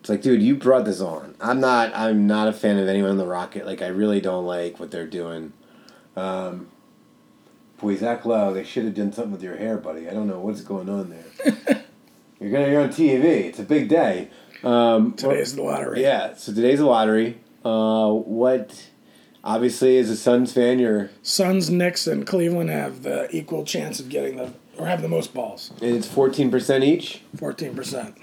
[0.06, 1.34] it's like, dude, you brought this on.
[1.42, 1.92] I'm not.
[1.96, 3.66] I'm not a fan of anyone in the Rocket.
[3.66, 5.52] Like, I really don't like what they're doing.
[6.16, 6.68] Um,
[7.80, 10.08] boy, Zach Lowe, they should have done something with your hair, buddy.
[10.08, 11.84] I don't know what's going on there.
[12.40, 12.68] you're gonna.
[12.72, 13.24] You're on TV.
[13.46, 14.30] It's a big day.
[14.64, 16.04] Um, Today's the lottery.
[16.04, 16.36] yeah.
[16.36, 17.40] So today's the lottery.
[17.64, 18.90] Uh, what?
[19.44, 24.10] Obviously, as a Suns fan, you're Suns, Knicks, and Cleveland have the equal chance of
[24.10, 25.72] getting the or have the most balls.
[25.82, 27.22] and it's fourteen percent each.
[27.36, 28.16] Fourteen percent.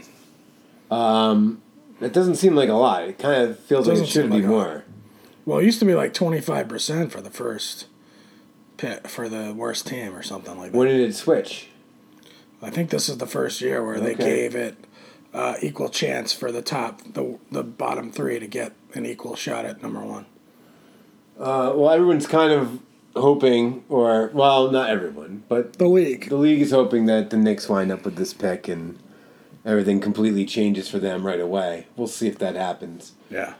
[2.02, 3.04] That doesn't seem like a lot.
[3.04, 4.84] It kind of feels like it should be like more.
[5.46, 7.86] Well, it used to be like twenty five percent for the first
[8.76, 10.78] pit for the worst team or something like that.
[10.78, 11.68] When did it switch?
[12.60, 14.76] I think this is the first year where they gave it
[15.32, 19.64] uh, equal chance for the top, the the bottom three to get an equal shot
[19.64, 20.26] at number one.
[21.38, 22.80] Uh, well, everyone's kind of
[23.16, 26.28] hoping, or well, not everyone, but The league.
[26.28, 28.98] the league is hoping that the Knicks wind up with this pick and
[29.64, 31.86] everything completely changes for them right away.
[31.96, 33.12] We'll see if that happens.
[33.30, 33.54] Yeah.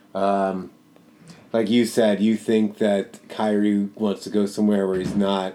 [1.53, 5.55] Like you said, you think that Kyrie wants to go somewhere where he's not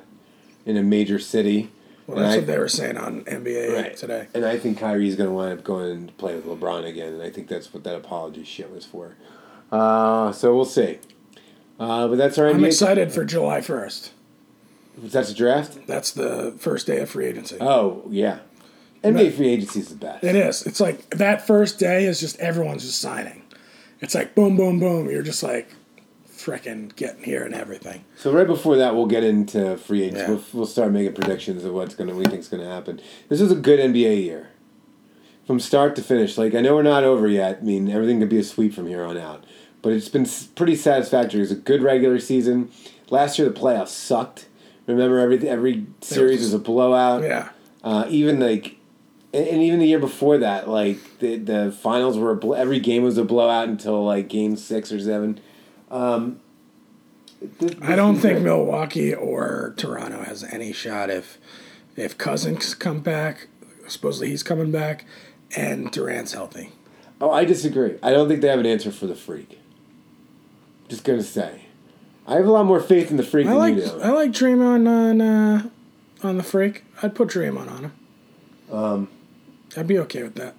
[0.65, 1.71] in a major city.
[2.05, 3.97] Well, And that's I- what they were saying on NBA Right.
[3.97, 4.27] today.
[4.33, 7.21] And I think Kyrie's going to wind up going to play with LeBron again, and
[7.23, 9.15] I think that's what that apology shit was for.
[9.71, 10.99] Uh, so we'll see.
[11.79, 12.67] Uh, but that's our I'm NBA.
[12.67, 14.11] excited for July first.
[14.97, 15.85] That's a draft.
[15.87, 17.57] That's the first day of free agency.
[17.59, 18.39] Oh yeah,
[19.03, 20.23] NBA free agency is the best.
[20.23, 20.65] It is.
[20.65, 23.43] It's like that first day is just everyone's just signing.
[23.99, 25.09] It's like boom, boom, boom.
[25.09, 25.69] You're just like
[26.29, 28.03] freaking getting here and everything.
[28.15, 30.21] So right before that, we'll get into free agents.
[30.21, 30.29] Yeah.
[30.29, 33.01] We'll, we'll start making predictions of what's gonna we think's gonna happen.
[33.29, 34.49] This is a good NBA year,
[35.45, 36.37] from start to finish.
[36.37, 37.59] Like I know we're not over yet.
[37.61, 39.45] I mean everything could be a sweep from here on out,
[39.81, 41.41] but it's been pretty satisfactory.
[41.41, 42.71] It's a good regular season.
[43.09, 44.47] Last year the playoffs sucked.
[44.85, 47.23] Remember every every series was a blowout.
[47.23, 47.49] Yeah.
[47.83, 48.76] Uh, even like,
[49.33, 53.03] and, even the year before that, like the the finals were a bl- every game
[53.03, 55.39] was a blowout until like game six or seven.
[55.91, 56.39] Um,
[57.81, 61.37] I don't think Milwaukee or Toronto has any shot if
[61.95, 63.47] if Cousins come back.
[63.87, 65.05] Supposedly he's coming back,
[65.55, 66.71] and Durant's healthy.
[67.19, 67.95] Oh, I disagree.
[68.03, 69.59] I don't think they have an answer for the freak.
[70.87, 71.65] Just gonna say,
[72.25, 74.01] I have a lot more faith in the freak I than like you do.
[74.01, 75.69] I like Draymond on uh,
[76.23, 76.83] on the freak.
[77.01, 77.93] I'd put Draymond on him.
[78.71, 79.07] Um,
[79.75, 80.55] I'd be okay with that.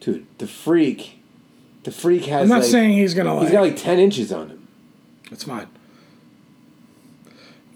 [0.00, 1.20] Dude, the freak,
[1.84, 2.42] the freak has.
[2.42, 3.44] I'm not like, saying he's gonna like.
[3.44, 4.68] he's got like ten inches on him.
[5.30, 5.66] it's fine.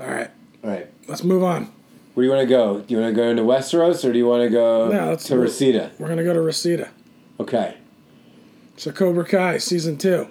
[0.01, 0.31] All right,
[0.65, 1.71] All right, let's move on.
[2.15, 2.81] where do you want to go?
[2.81, 5.39] Do you want to go into Westeros or do you want to go No, to
[5.39, 5.93] Reseda?
[5.99, 6.91] We're gonna go to Reseda.
[7.39, 7.77] Okay,
[8.77, 10.29] So Cobra Kai season two.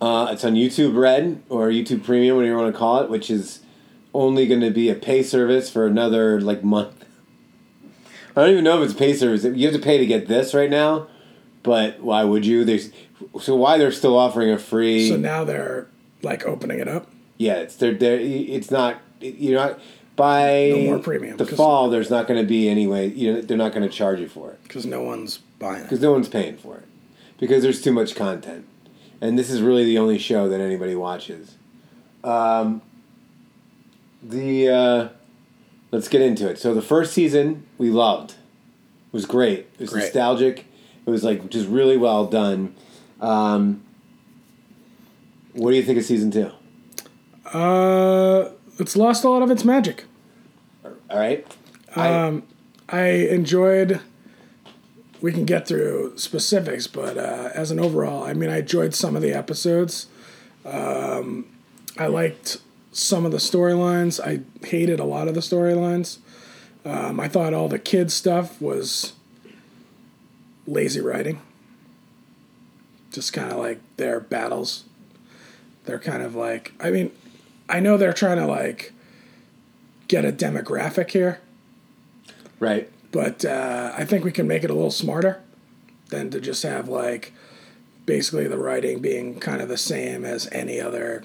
[0.00, 3.30] uh, it's on YouTube Red or YouTube Premium, whatever you want to call it, which
[3.30, 3.60] is
[4.12, 7.03] only going to be a pay service for another like month.
[8.36, 9.44] I don't even know if it's pay service.
[9.44, 11.06] You have to pay to get this right now,
[11.62, 12.64] but why would you?
[12.64, 12.90] There's
[13.40, 15.08] so why they're still offering a free.
[15.08, 15.86] So now they're
[16.22, 17.08] like opening it up.
[17.38, 19.78] Yeah, it's they're, they're it's not you're not
[20.16, 21.90] by No more premium, the fall.
[21.90, 23.06] There's not going to be any way.
[23.06, 25.82] You know, they're not going to charge you for it because no one's buying it.
[25.84, 26.84] because no one's paying for it
[27.38, 28.66] because there's too much content,
[29.20, 31.56] and this is really the only show that anybody watches.
[32.22, 32.82] Um,
[34.22, 35.08] the uh,
[35.94, 36.58] let's get into it.
[36.58, 38.32] So the first season we loved.
[38.32, 38.36] It
[39.12, 39.60] was great.
[39.74, 40.02] It was Great.
[40.02, 40.66] nostalgic.
[41.06, 42.74] It was like just really well done.
[43.20, 43.82] Um,
[45.52, 46.50] what do you think of season two?
[47.56, 50.04] Uh, it's lost a lot of its magic.
[50.84, 51.46] All right.
[51.94, 52.42] I- Um,
[52.88, 54.00] I enjoyed.
[55.20, 59.16] We can get through specifics, but uh, as an overall, I mean, I enjoyed some
[59.16, 60.06] of the episodes.
[60.66, 61.46] Um,
[61.96, 62.58] I liked
[62.94, 64.20] some of the storylines.
[64.24, 66.18] I hated a lot of the storylines.
[66.84, 69.12] Um, I thought all the kid stuff was
[70.66, 71.40] lazy writing.
[73.10, 74.84] Just kind of like their battles.
[75.84, 77.10] They're kind of like, I mean,
[77.68, 78.92] I know they're trying to like
[80.08, 81.40] get a demographic here,
[82.60, 82.90] Right.
[83.10, 85.40] but uh, I think we can make it a little smarter
[86.10, 87.32] than to just have like
[88.06, 91.24] basically the writing being kind of the same as any other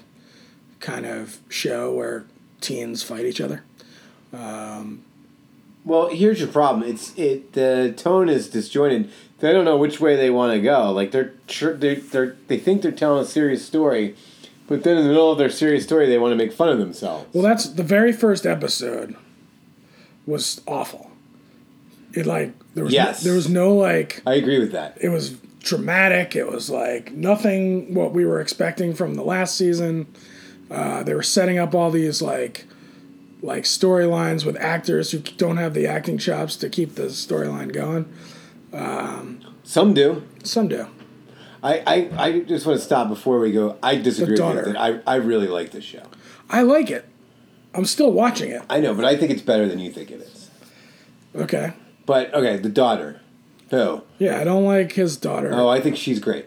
[0.80, 2.24] kind of show where
[2.60, 3.62] teens fight each other.
[5.84, 6.88] Well, here's your problem.
[6.88, 9.10] It's it the tone is disjointed.
[9.40, 10.92] They don't know which way they want to go.
[10.92, 11.32] Like they're
[11.74, 14.14] they they they think they're telling a serious story,
[14.66, 16.78] but then in the middle of their serious story, they want to make fun of
[16.78, 17.32] themselves.
[17.32, 19.16] Well, that's the very first episode
[20.26, 21.10] was awful.
[22.12, 23.24] It like there was Yes.
[23.24, 24.98] no, there was no like I agree with that.
[25.00, 26.36] it was dramatic.
[26.36, 30.08] It was like nothing what we were expecting from the last season.
[30.70, 32.64] Uh, they were setting up all these like
[33.42, 38.06] like storylines with actors who don't have the acting chops to keep the storyline going.
[39.64, 40.22] Some do.
[40.44, 40.86] Some do.
[41.62, 43.76] I, I, I just want to stop before we go.
[43.82, 44.76] I disagree with you.
[44.76, 46.02] I, I really like this show.
[46.48, 47.06] I like it.
[47.74, 48.62] I'm still watching it.
[48.68, 50.50] I know, but I think it's better than you think it is.
[51.36, 51.72] Okay.
[52.06, 53.20] But okay, the daughter.
[53.70, 54.02] Who?
[54.18, 56.46] Yeah, I don't like his daughter, Oh, I think she's great.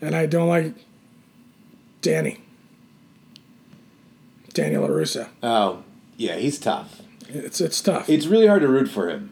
[0.00, 0.74] and I don't like
[2.02, 2.38] Danny.
[4.56, 5.28] Daniel LaRusso.
[5.42, 5.82] Oh,
[6.16, 7.02] yeah, he's tough.
[7.28, 8.08] It's it's tough.
[8.08, 9.30] It's really hard to root for him.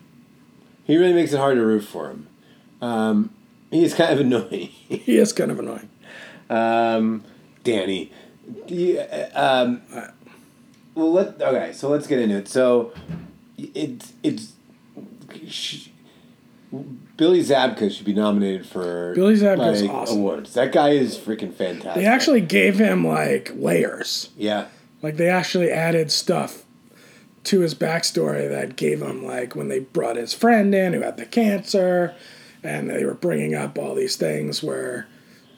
[0.85, 2.27] He really makes it hard to root for him.
[2.83, 3.31] Um,
[3.71, 4.69] he's kind of annoying.
[4.69, 5.89] he is kind of annoying.
[6.51, 7.25] um,
[7.63, 8.13] Danny.
[8.67, 9.81] Yeah, um,
[10.95, 11.73] well, let okay.
[11.73, 12.49] So let's get into it.
[12.49, 12.93] So
[13.57, 14.53] it's it's
[17.17, 20.19] Billy Zabka should be nominated for Billy Zabka's like, awesome.
[20.19, 20.53] awards.
[20.55, 21.95] That guy is freaking fantastic.
[22.03, 24.31] They actually gave him like layers.
[24.37, 24.67] yeah.
[25.05, 26.65] Like they actually added stuff
[27.43, 31.19] to his backstory that gave him like when they brought his friend in who had
[31.19, 32.15] the cancer,
[32.63, 35.07] and they were bringing up all these things where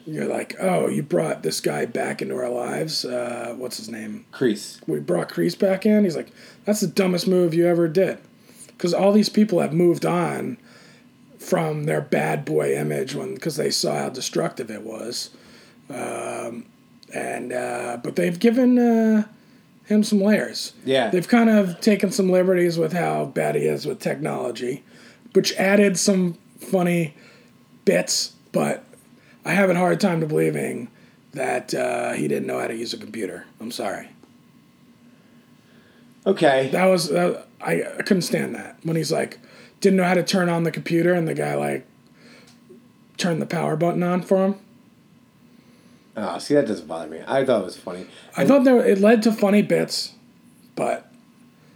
[0.05, 3.05] you're like, oh, you brought this guy back into our lives.
[3.05, 4.27] Uh, what's his name?
[4.33, 4.81] Kreese.
[4.89, 6.03] We brought Kreese back in.
[6.03, 6.33] He's like,
[6.65, 8.19] that's the dumbest move you ever did,
[8.67, 10.59] because all these people have moved on
[11.39, 15.31] from their bad boy image when because they saw how destructive it was.
[15.89, 16.67] Um,
[17.15, 19.29] and uh, but they've given uh,
[19.87, 20.73] him some layers.
[20.85, 21.11] Yeah.
[21.11, 24.85] They've kind of taken some liberties with how bad he is with technology,
[25.33, 27.15] which added some funny
[27.85, 28.85] bits, but
[29.45, 30.89] I have a hard time to believing
[31.33, 33.47] that uh, he didn't know how to use a computer.
[33.61, 34.09] I'm sorry.
[36.27, 36.69] Okay.
[36.73, 39.39] That was uh, I, I couldn't stand that when he's like
[39.81, 41.87] didn't know how to turn on the computer and the guy like
[43.17, 44.57] turned the power button on for him.
[46.17, 47.21] Oh, see, that doesn't bother me.
[47.27, 48.07] I thought it was funny.
[48.37, 50.15] I thought there it led to funny bits,
[50.75, 51.13] but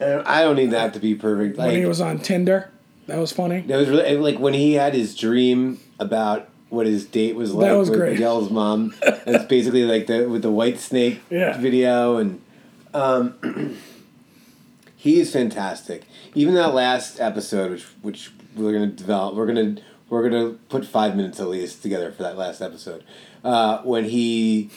[0.01, 1.59] I don't need that to be perfect.
[1.59, 2.71] Like, when he was on Tinder,
[3.07, 3.61] that was funny.
[3.61, 7.67] That was really like when he had his dream about what his date was like
[7.69, 8.13] that was with great.
[8.13, 8.95] Miguel's mom.
[9.27, 11.59] It's basically like the with the white snake Yeah.
[11.59, 12.41] video and
[12.95, 13.35] um,
[14.97, 16.05] he is fantastic.
[16.35, 19.77] Even that last episode, which which we're gonna develop, we're gonna
[20.09, 23.05] we're gonna put five minutes at least together for that last episode.
[23.45, 24.71] Uh, when he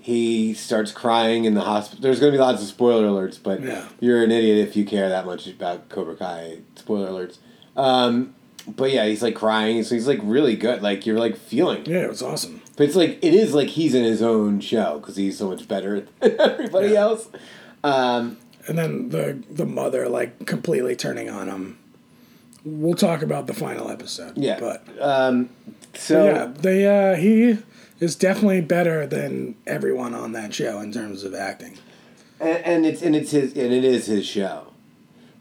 [0.00, 2.02] he starts crying in the hospital.
[2.02, 3.84] There's gonna be lots of spoiler alerts, but Yeah.
[4.00, 6.58] you're an idiot if you care that much about Cobra Kai.
[6.76, 7.36] Spoiler alerts.
[7.76, 8.34] Um,
[8.66, 10.82] but yeah, he's like crying, so he's like really good.
[10.82, 11.84] Like you're like feeling.
[11.86, 12.62] Yeah, it was awesome.
[12.76, 15.68] But it's like it is like he's in his own show because he's so much
[15.68, 17.00] better than everybody Yeah.
[17.00, 17.28] else.
[17.84, 21.78] Um, And then the the mother like completely turning on him.
[22.64, 24.36] We'll talk about the final episode.
[24.36, 24.58] yeah.
[24.60, 25.48] but um,
[25.94, 27.58] so yeah, they uh, he
[28.00, 31.78] is definitely better than everyone on that show in terms of acting.
[32.40, 34.72] and, and it's and it's his and it is his show,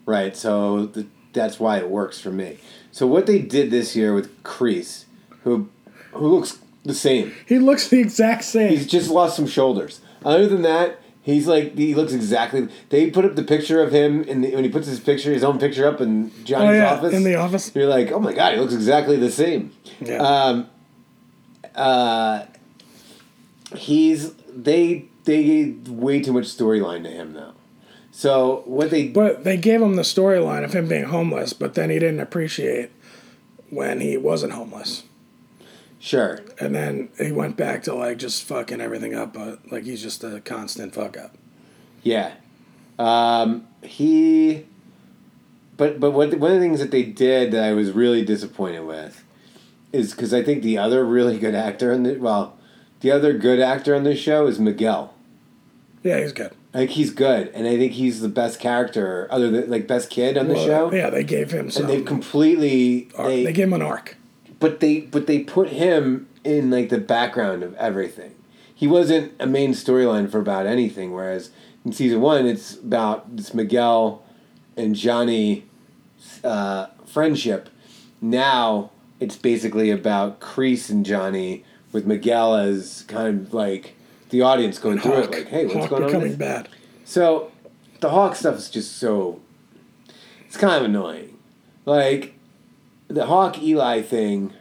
[0.06, 0.36] right?
[0.36, 2.58] So the, that's why it works for me.
[2.92, 5.06] So what they did this year with Kreese,
[5.44, 5.70] who
[6.14, 7.34] who looks the same.
[7.46, 8.70] He looks the exact same.
[8.70, 10.02] He's just lost some shoulders.
[10.26, 12.70] Other than that, he's like he looks exactly.
[12.90, 15.44] They put up the picture of him in the, when he puts his picture, his
[15.44, 17.14] own picture up in Johnny's oh yeah, office.
[17.14, 17.72] in the office.
[17.76, 19.74] You're like, oh my god, he looks exactly the same.
[20.00, 20.18] Yeah.
[20.18, 20.70] Um,
[21.78, 22.46] uh,
[23.76, 27.54] he's they they gave way too much storyline to him though.
[28.12, 31.92] So what they But they gave him the storyline of him being homeless, but then
[31.92, 32.90] he didn't appreciate
[33.70, 35.04] when he wasn't homeless.
[36.00, 40.02] sure And then he went back to like just fucking everything up, but like he's
[40.02, 41.36] just a constant fuck up.
[42.02, 42.34] Yeah.
[42.98, 44.66] Um, he.
[45.76, 48.86] But but what one of the things that they did that I was really disappointed
[48.86, 49.24] with
[49.98, 52.58] is because I think the other really good actor in the well,
[53.02, 55.14] the other good actor in this show is Miguel.
[56.04, 56.54] Yeah, he's good.
[56.74, 60.10] I think he's good, and I think he's the best character, other than like best
[60.10, 60.94] kid on the Well, show.
[60.94, 61.84] Yeah, they gave him some.
[61.86, 63.30] And they've completely arc.
[63.30, 64.16] they, they gave him an arc.
[64.60, 68.36] but they but they put him in like the background of everything.
[68.74, 71.12] He wasn't a main storyline for about anything.
[71.12, 71.50] Whereas
[71.84, 74.24] in season one, it's about this Miguel
[74.76, 75.66] and Johnny
[76.44, 77.70] uh, friendship.
[78.22, 83.96] Now it's basically about Kreese and Johnny with Miguel as kind of like
[84.30, 85.32] the audience going through Hawk, it.
[85.32, 86.10] Like, hey, what's Hawk going on?
[86.10, 86.70] becoming bad.
[87.06, 87.52] so,
[88.00, 89.42] the Hawk stuff is just so.
[90.46, 91.38] It's kind of annoying.
[91.86, 92.36] Like,
[93.08, 94.54] the Hawk Eli thing,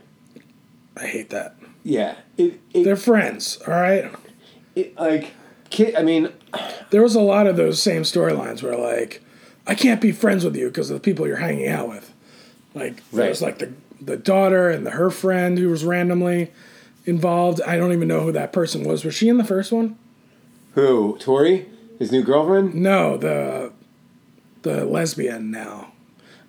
[0.96, 1.56] I hate that.
[1.82, 2.16] yeah.
[2.36, 4.12] It, it, They're friends, all right.
[4.74, 5.32] it like,
[5.70, 6.30] kid, I mean,
[6.90, 9.22] There was a lot of those same storylines where like,
[9.66, 12.12] I can't be friends with you because of the people you're hanging out with.
[12.74, 16.50] Like there was like the the daughter and the, her friend who was randomly
[17.04, 17.60] involved.
[17.62, 19.04] I don't even know who that person was.
[19.04, 19.98] Was she in the first one?
[20.74, 21.16] who?
[21.18, 21.66] Tori?
[21.98, 22.74] His new girlfriend?
[22.74, 23.72] No, the
[24.62, 25.92] the lesbian now.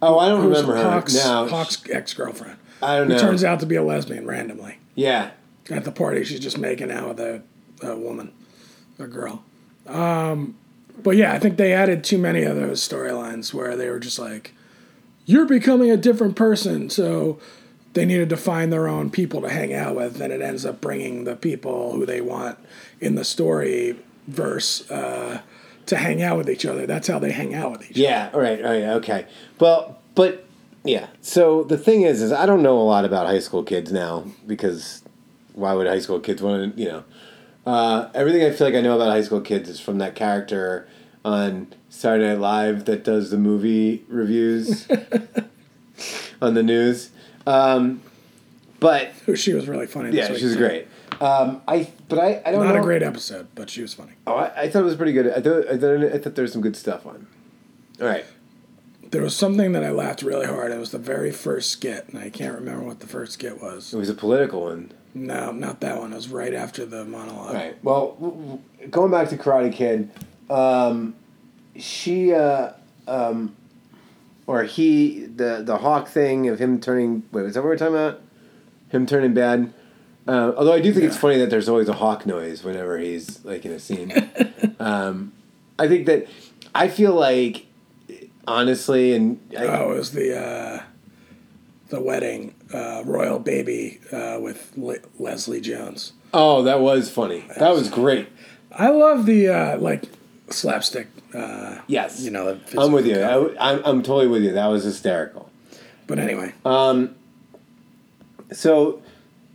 [0.01, 0.83] Oh, I don't Who's remember her.
[0.91, 2.57] Hawk's, now, Hawk's ex girlfriend.
[2.81, 3.19] I don't Who know.
[3.19, 4.77] turns out to be a lesbian randomly.
[4.95, 5.31] yeah.
[5.69, 7.41] At the party, she's just making out with a,
[7.81, 8.31] a woman,
[8.99, 9.43] a girl.
[9.85, 10.55] Um,
[11.03, 14.17] but yeah, I think they added too many of those storylines where they were just
[14.17, 14.53] like,
[15.27, 16.89] you're becoming a different person.
[16.89, 17.37] So
[17.93, 20.19] they needed to find their own people to hang out with.
[20.19, 22.57] And it ends up bringing the people who they want
[22.99, 25.41] in the story verse uh,
[25.85, 26.87] to hang out with each other.
[26.87, 27.99] That's how they hang out with each other.
[27.99, 29.27] Yeah, right, right, okay.
[29.59, 30.45] Well, but
[30.83, 31.07] yeah.
[31.21, 34.25] So the thing is, is I don't know a lot about high school kids now
[34.47, 35.03] because
[35.53, 37.03] why would high school kids want to, you know?
[37.65, 40.87] Uh, everything I feel like I know about high school kids is from that character
[41.25, 44.87] on Saturday Night Live that does the movie reviews
[46.41, 47.11] on the news.
[47.45, 48.01] Um,
[48.79, 50.11] but She was really funny.
[50.11, 50.87] this yeah, week, she was great.
[51.19, 52.81] Um, I but I, I don't Not know.
[52.81, 54.11] a great episode, but she was funny.
[54.27, 55.27] Oh, I, I thought it was pretty good.
[55.27, 57.25] I thought I thought, I thought there was some good stuff on.
[57.99, 58.25] All right.
[59.09, 60.71] There was something that I laughed really hard.
[60.71, 63.93] It was the very first skit, and I can't remember what the first skit was.
[63.93, 64.91] It was a political one.
[65.15, 66.11] No, not that one.
[66.11, 67.53] It was right after the monologue.
[67.55, 67.83] Right.
[67.83, 68.61] Well,
[68.91, 70.11] going back to Karate Kid,
[70.49, 71.15] um,
[71.77, 72.71] she, uh,
[73.07, 73.55] um,
[74.45, 77.23] or he, the the hawk thing of him turning.
[77.31, 78.21] Wait, was that what we're talking about?
[78.89, 79.73] Him turning bad.
[80.27, 83.43] Uh, although I do think it's funny that there's always a hawk noise whenever he's
[83.45, 84.11] like in a scene.
[84.79, 85.31] um,
[85.79, 86.27] I think that
[86.75, 87.65] I feel like
[88.47, 90.83] honestly, and I, Oh, it was the uh,
[91.89, 96.13] the wedding uh, royal baby uh, with Le- Leslie Jones.
[96.33, 97.45] oh, that was funny.
[97.57, 98.27] That was great.
[98.71, 100.03] I love the uh, like
[100.49, 101.07] slapstick.
[101.33, 103.19] Uh, Yes, you know, I'm with you.
[103.19, 104.53] I, I'm I'm totally with you.
[104.53, 105.49] That was hysterical.
[106.07, 107.15] but anyway, Um,
[108.51, 109.01] So,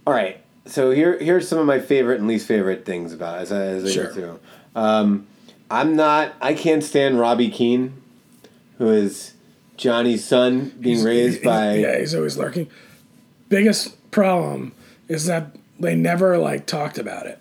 [0.06, 0.38] all right.
[0.66, 3.62] So here, here's some of my favorite and least favorite things about it as I,
[3.62, 4.04] as I Sure.
[4.08, 4.38] go through.
[4.76, 5.26] Um,
[5.70, 6.34] I'm not.
[6.40, 7.94] I can't stand Robby Keene,
[8.78, 9.32] who is
[9.76, 11.74] Johnny's son being raised he- by.
[11.76, 12.68] yeah, he's always lurking.
[13.48, 14.72] Biggest problem
[15.08, 17.38] is that they never like talked about it.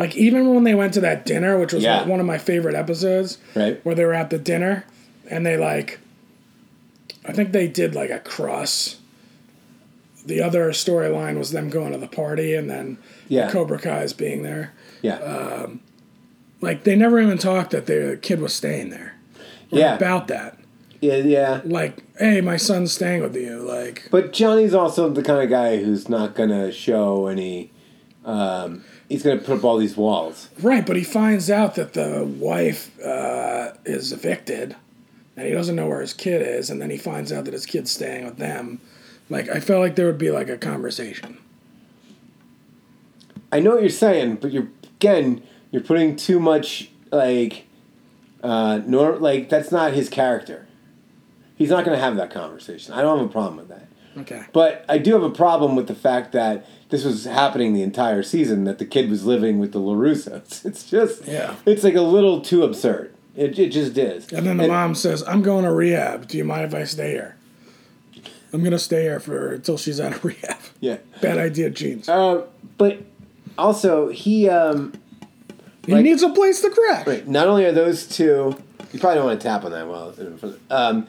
[0.00, 2.06] Like even when they went to that dinner, which was Yeah.
[2.06, 3.78] one of my favorite episodes, Right.
[3.84, 4.84] where they were at the dinner
[5.30, 5.98] and they like,
[7.26, 8.96] I think they did like a cross.
[10.26, 12.98] the other storyline was them going to the party and then
[13.28, 13.50] Yeah.
[13.50, 14.72] Cobra Kai's being there.
[15.00, 15.16] Yeah.
[15.16, 15.80] Um,
[16.60, 19.14] like they never even talked that the kid was staying there.
[19.70, 19.96] Yeah.
[19.96, 20.56] About that.
[21.00, 21.60] yeah, yeah.
[21.64, 23.60] Like, hey, my son's staying with you.
[23.60, 27.70] Like, But Johnny's also the kind of guy who's not gonna show any.
[28.24, 30.48] Um, he's gonna put up all these walls.
[30.60, 34.76] right, but he finds out that the wife uh, is evicted,
[35.36, 37.66] and he doesn't know where his kid is, and then he finds out that his
[37.66, 38.80] kid's staying with them.
[39.28, 41.38] Like, I felt like there would be like a conversation.
[43.52, 47.66] I know what you're saying, but you're again you're putting too much like,
[48.42, 50.66] uh, nor like that's not his character.
[51.56, 52.94] He's not gonna have that conversation.
[52.94, 53.86] I don't have a problem with that.
[54.18, 54.42] Okay.
[54.52, 58.22] But I do have a problem with the fact that this was happening the entire
[58.22, 58.64] season.
[58.64, 60.64] That the kid was living with the LaRussos.
[60.66, 61.54] It's just Yeah.
[61.64, 63.14] It's like a little too absurd.
[63.36, 64.32] It, it just is.
[64.32, 66.26] And then the mom says, "I'm going to rehab.
[66.26, 67.36] Do you mind if I stay here?
[68.52, 70.96] I'm gonna stay here for until she's out of rehab." Yeah.
[71.22, 72.08] Bad idea, Jeans.
[72.08, 72.46] Uh,
[72.78, 72.98] but
[73.56, 74.92] also he um,
[75.86, 77.06] he like- needs a place to crash.
[77.06, 77.26] Right.
[77.28, 78.56] Not only are those two,
[78.92, 80.10] you probably don't want to tap on that while.
[80.10, 81.06] in front of- Um,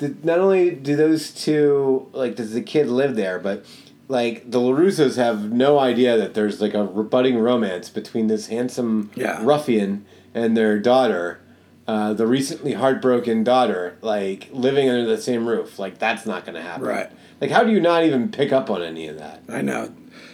[0.00, 3.64] the, not only do those two like does the kid live there, but
[4.08, 9.10] like the LaRussos have no idea that there's like a budding romance between this handsome
[9.14, 9.38] Yeah.
[9.44, 11.38] ruffian and their daughter.
[11.86, 16.54] Uh, the recently heartbroken daughter, like living under the same roof, like that's not going
[16.54, 16.84] to happen.
[16.86, 17.10] Right.
[17.40, 19.42] Like, how do you not even pick up on any of that?
[19.48, 19.90] I know.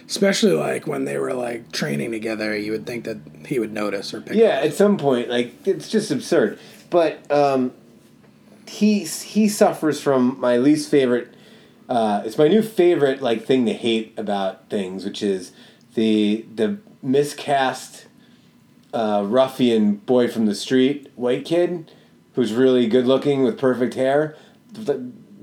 [0.07, 4.13] Especially like when they were like training together, you would think that he would notice
[4.13, 6.59] or pick Yeah, at some point, like it's just absurd.
[6.91, 7.73] But um,
[8.67, 11.33] he he suffers from my least favorite.
[11.89, 15.51] Uh, it's my new favorite like thing to hate about things, which is
[15.95, 18.07] the the miscast
[18.93, 21.91] uh, ruffian boy from the street, white kid,
[22.33, 24.35] who's really good looking with perfect hair.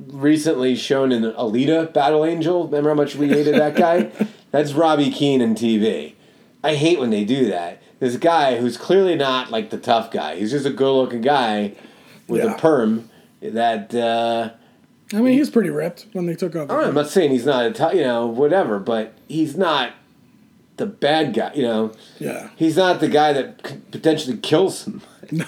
[0.09, 2.65] Recently shown in Alita Battle Angel.
[2.67, 4.11] Remember how much we hated that guy?
[4.51, 6.15] That's Robby Keene in TV.
[6.63, 7.81] I hate when they do that.
[8.01, 10.37] This guy who's clearly not like the tough guy.
[10.37, 11.73] He's just a good looking guy
[12.29, 12.55] with Yeah.
[12.55, 13.09] a perm
[13.53, 14.51] that uh
[15.13, 16.73] I mean, he's pretty ripped when they took over.
[16.73, 19.93] All right, I'm not saying he's not a you know, whatever, but he's not
[20.77, 21.93] the bad guy, you know.
[22.19, 22.49] Yeah.
[22.57, 25.03] He's not the guy that potentially kills him.
[25.31, 25.47] No.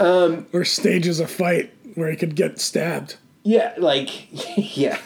[0.52, 3.16] Or stages a fight where he could get stabbed.
[3.42, 4.28] Yeah, like
[4.76, 4.98] yeah.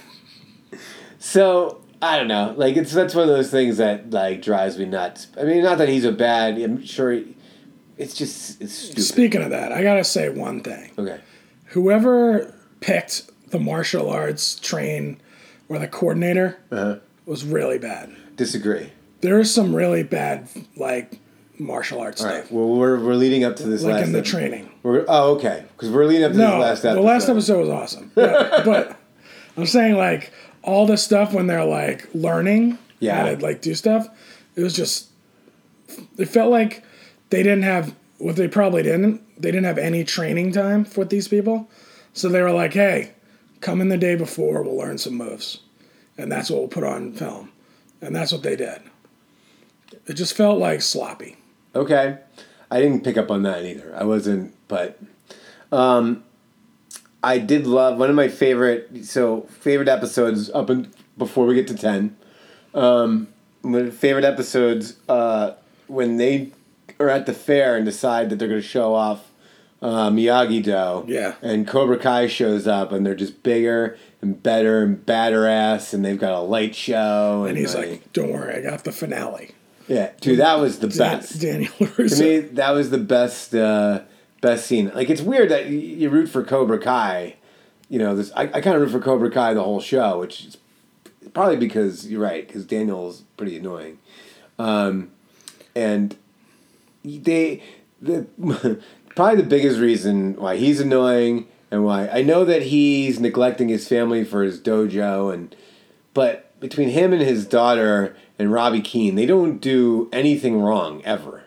[1.18, 2.54] So I don't know.
[2.56, 5.28] Like it's that's one of those things that like drives me nuts.
[5.40, 6.58] I mean, not that he's a bad.
[6.58, 7.12] I'm sure.
[7.12, 7.34] He,
[8.02, 9.02] it's just it's stupid.
[9.02, 10.90] Speaking of that, I gotta say one thing.
[10.98, 11.20] okay.
[11.66, 15.20] Whoever picked the martial arts train
[15.68, 16.96] or the coordinator Uh-huh.
[17.26, 18.10] was really bad.
[18.36, 18.90] Disagree.
[19.20, 21.18] There is some really bad like
[21.58, 22.52] martial arts All stuff, right.
[22.52, 24.06] Well, we're we're leading up to this like last.
[24.06, 24.68] in the ep- training.
[24.82, 25.64] We're, oh, okay.
[25.76, 26.94] Because we're leading up to No, this last episode.
[26.96, 28.10] the last episode was awesome.
[28.14, 28.96] But, but
[29.56, 30.32] I'm saying like
[30.62, 33.16] all the stuff when they're like learning Yeah.
[33.16, 34.08] how to like do stuff,
[34.56, 35.08] it was just
[36.18, 36.82] it felt like
[37.32, 39.22] they didn't have what they probably didn't.
[39.40, 41.68] They didn't have any training time with these people,
[42.12, 43.12] so they were like, "Hey,
[43.60, 44.62] come in the day before.
[44.62, 45.60] We'll learn some moves,
[46.18, 47.50] and that's what we'll put on film."
[48.02, 48.82] And that's what they did.
[50.06, 51.36] It just felt like sloppy.
[51.74, 52.18] Okay.
[52.70, 53.94] I didn't pick up on that either.
[53.96, 54.98] I wasn't, but
[55.70, 56.24] um,
[57.22, 59.04] I did love one of my favorite.
[59.04, 62.16] So favorite episodes up and before we get to ten.
[62.74, 63.28] Um,
[63.62, 65.52] my favorite episodes uh,
[65.86, 66.50] when they
[67.02, 69.30] are at the fair and decide that they're going to show off
[69.80, 71.04] uh, Miyagi Do.
[71.12, 71.34] Yeah.
[71.42, 76.04] And Cobra Kai shows up and they're just bigger and better and badder ass and
[76.04, 79.50] they've got a light show and, And he's like, "Don't worry, I got the finale."
[79.88, 84.02] yeah, dude, that was the Dan- best Daniel to me that was the best uh,
[84.40, 87.34] best scene like it's weird that you, you root for cobra kai
[87.88, 90.44] you know this i, I kind of root for cobra kai the whole show which
[90.44, 90.56] is
[91.34, 93.98] probably because you're right because daniel's pretty annoying
[94.58, 95.10] um,
[95.74, 96.16] and
[97.04, 97.62] they
[98.00, 98.26] the
[99.14, 103.86] probably the biggest reason why he's annoying and why i know that he's neglecting his
[103.88, 105.54] family for his dojo and
[106.14, 111.42] but between him and his daughter and Robby Keene, they don't do anything wrong ever.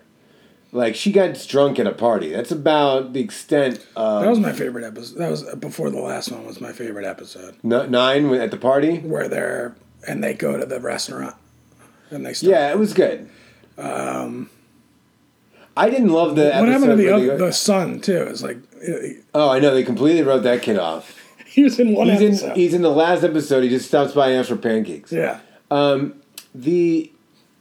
[0.72, 2.32] Like she gets drunk at a party.
[2.32, 5.18] That's about the extent That was my favorite episode.
[5.18, 8.98] That was before the last one was my favorite episode N- nine at the party.
[9.00, 9.76] where they're
[10.06, 11.36] and they go to the restaurant
[12.12, 12.52] and they start.
[12.52, 13.30] Yeah, it was good.
[13.78, 14.50] Um,
[15.78, 16.52] I didn't love the.
[16.52, 18.24] What happened to the other, the son too?
[18.30, 21.20] It's like he- oh, I know they completely wrote that kid off.
[21.46, 22.50] he was in one He's episode.
[22.52, 22.56] in.
[22.56, 23.64] He's in the last episode.
[23.64, 25.12] He just stops by and asks for pancakes.
[25.12, 25.40] yeah,
[26.54, 27.12] The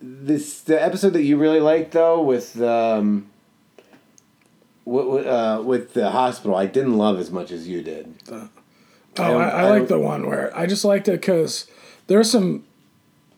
[0.01, 3.27] this the episode that you really liked though with um
[4.85, 8.15] with, uh, with the hospital I didn't love as much as you did.
[8.31, 8.49] Oh,
[9.19, 11.67] I, I, I like the one where I just liked it because
[12.07, 12.65] there's some,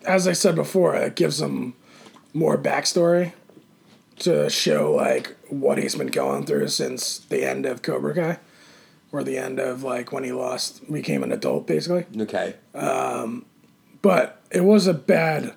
[0.05, 1.74] as I said before, it gives them
[2.35, 3.33] more backstory
[4.21, 8.39] to show like what he's been going through since the end of Cobra Kai,
[9.12, 12.07] or the end of like when he lost, became an adult basically.
[12.23, 12.55] Okay.
[12.75, 13.47] Um,
[14.03, 15.55] but it was a bad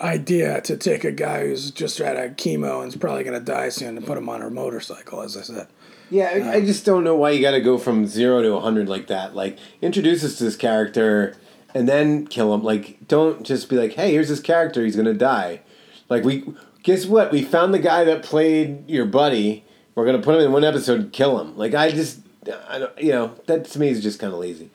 [0.00, 3.70] idea to take a guy who's just had a chemo and is probably gonna die
[3.70, 5.68] soon and put him on a motorcycle, as I said.
[6.10, 8.60] Yeah, I, I um, just don't know why you got to go from zero to
[8.60, 9.34] hundred like that.
[9.34, 11.36] Like, introduce us to this character
[11.74, 12.62] and then kill him.
[12.62, 14.84] Like, don't just be like, "Hey, here's this character.
[14.84, 15.62] He's gonna die."
[16.08, 16.44] Like, we
[16.86, 17.32] guess what?
[17.32, 19.64] We found the guy that played your buddy.
[19.96, 21.58] We're gonna put him in one episode and kill him.
[21.58, 22.20] Like, I just,
[22.68, 24.70] I don't, you know, that to me is just kind of lazy.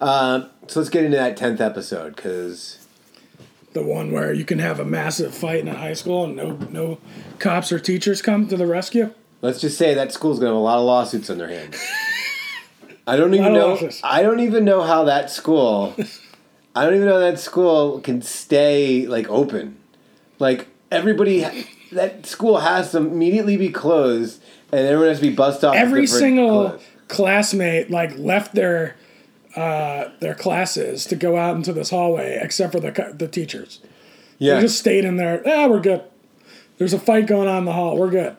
[0.00, 2.84] Um, so let's get into that tenth episode because
[3.74, 6.56] The one where you can have a massive fight in a high school and no
[6.70, 6.98] no
[7.38, 9.14] cops or teachers come to the rescue.
[9.40, 11.76] let's just say that school's gonna have a lot of lawsuits on their hands.
[13.06, 13.88] I don't even know.
[14.02, 15.94] I don't even know how that school.
[16.74, 19.76] I don't even know that school can stay like open.
[20.40, 21.44] Like everybody,
[21.92, 25.74] that school has to immediately be closed, and everyone has to be bussed off.
[25.74, 26.82] Every single clothes.
[27.08, 28.96] classmate like left their
[29.56, 33.80] uh, their classes to go out into this hallway, except for the the teachers.
[34.38, 35.42] Yeah, They just stayed in there.
[35.46, 36.02] Ah, we're good.
[36.78, 37.96] There's a fight going on in the hall.
[37.96, 38.36] We're good.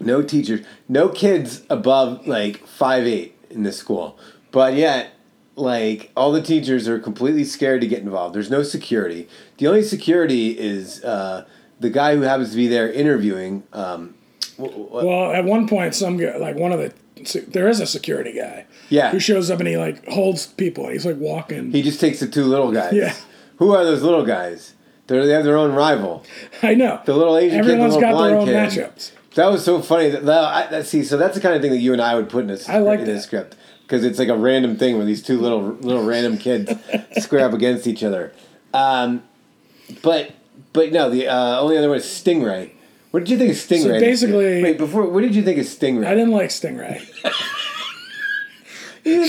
[0.00, 4.18] no teachers, no kids above like five eight in this school,
[4.50, 5.10] but yet.
[5.56, 8.34] Like all the teachers are completely scared to get involved.
[8.34, 9.28] There's no security.
[9.58, 11.44] The only security is uh,
[11.84, 13.62] the guy who happens to be there interviewing.
[13.72, 14.14] Um,
[14.56, 16.92] wh- wh- Well, at one point, some guy, like one of the,
[17.48, 18.66] there is a security guy.
[18.88, 19.10] Yeah.
[19.12, 20.88] Who shows up and he like holds people.
[20.88, 21.70] He's like walking.
[21.72, 22.92] He just takes the two little guys.
[22.92, 23.14] Yeah.
[23.58, 24.74] Who are those little guys?
[25.06, 26.24] They're, they have their own rival.
[26.62, 27.00] I know.
[27.04, 28.54] The little Asian Everyone's kid, the got their own kid.
[28.56, 29.12] matchups.
[29.34, 30.10] That was so funny.
[30.10, 32.14] That, that I, that, see, so that's the kind of thing that you and I
[32.14, 34.96] would put in a, I like in a script because it's like a random thing
[34.96, 36.72] where these two little little random kids
[37.18, 38.32] square up against each other.
[38.72, 39.22] Um,
[40.02, 40.30] but
[40.74, 42.72] but no, the uh, only other one is Stingray.
[43.12, 43.82] What did you think of Stingray?
[43.94, 45.08] So basically- wait before.
[45.08, 46.04] What did you think of Stingray?
[46.06, 47.00] I didn't like Stingray.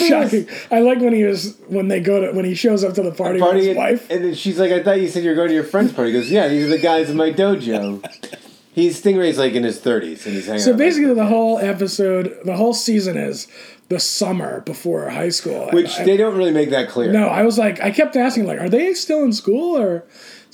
[0.07, 0.47] Shocking.
[0.71, 3.11] I like when he was when they go to when he shows up to the
[3.11, 4.09] party, with party his and, wife.
[4.09, 6.11] and then she's like, I thought you said you were going to your friend's party.
[6.13, 8.01] He goes, Yeah, these are the guys in my dojo.
[8.73, 10.65] He's Stingray's like in his thirties and he's hanging out.
[10.65, 13.47] So basically, the whole episode, the whole season is
[13.87, 15.69] the summer before high school.
[15.71, 17.09] which I- they don't really make that clear.
[17.09, 20.03] No, I was like, I kept asking, like, are they still in school or?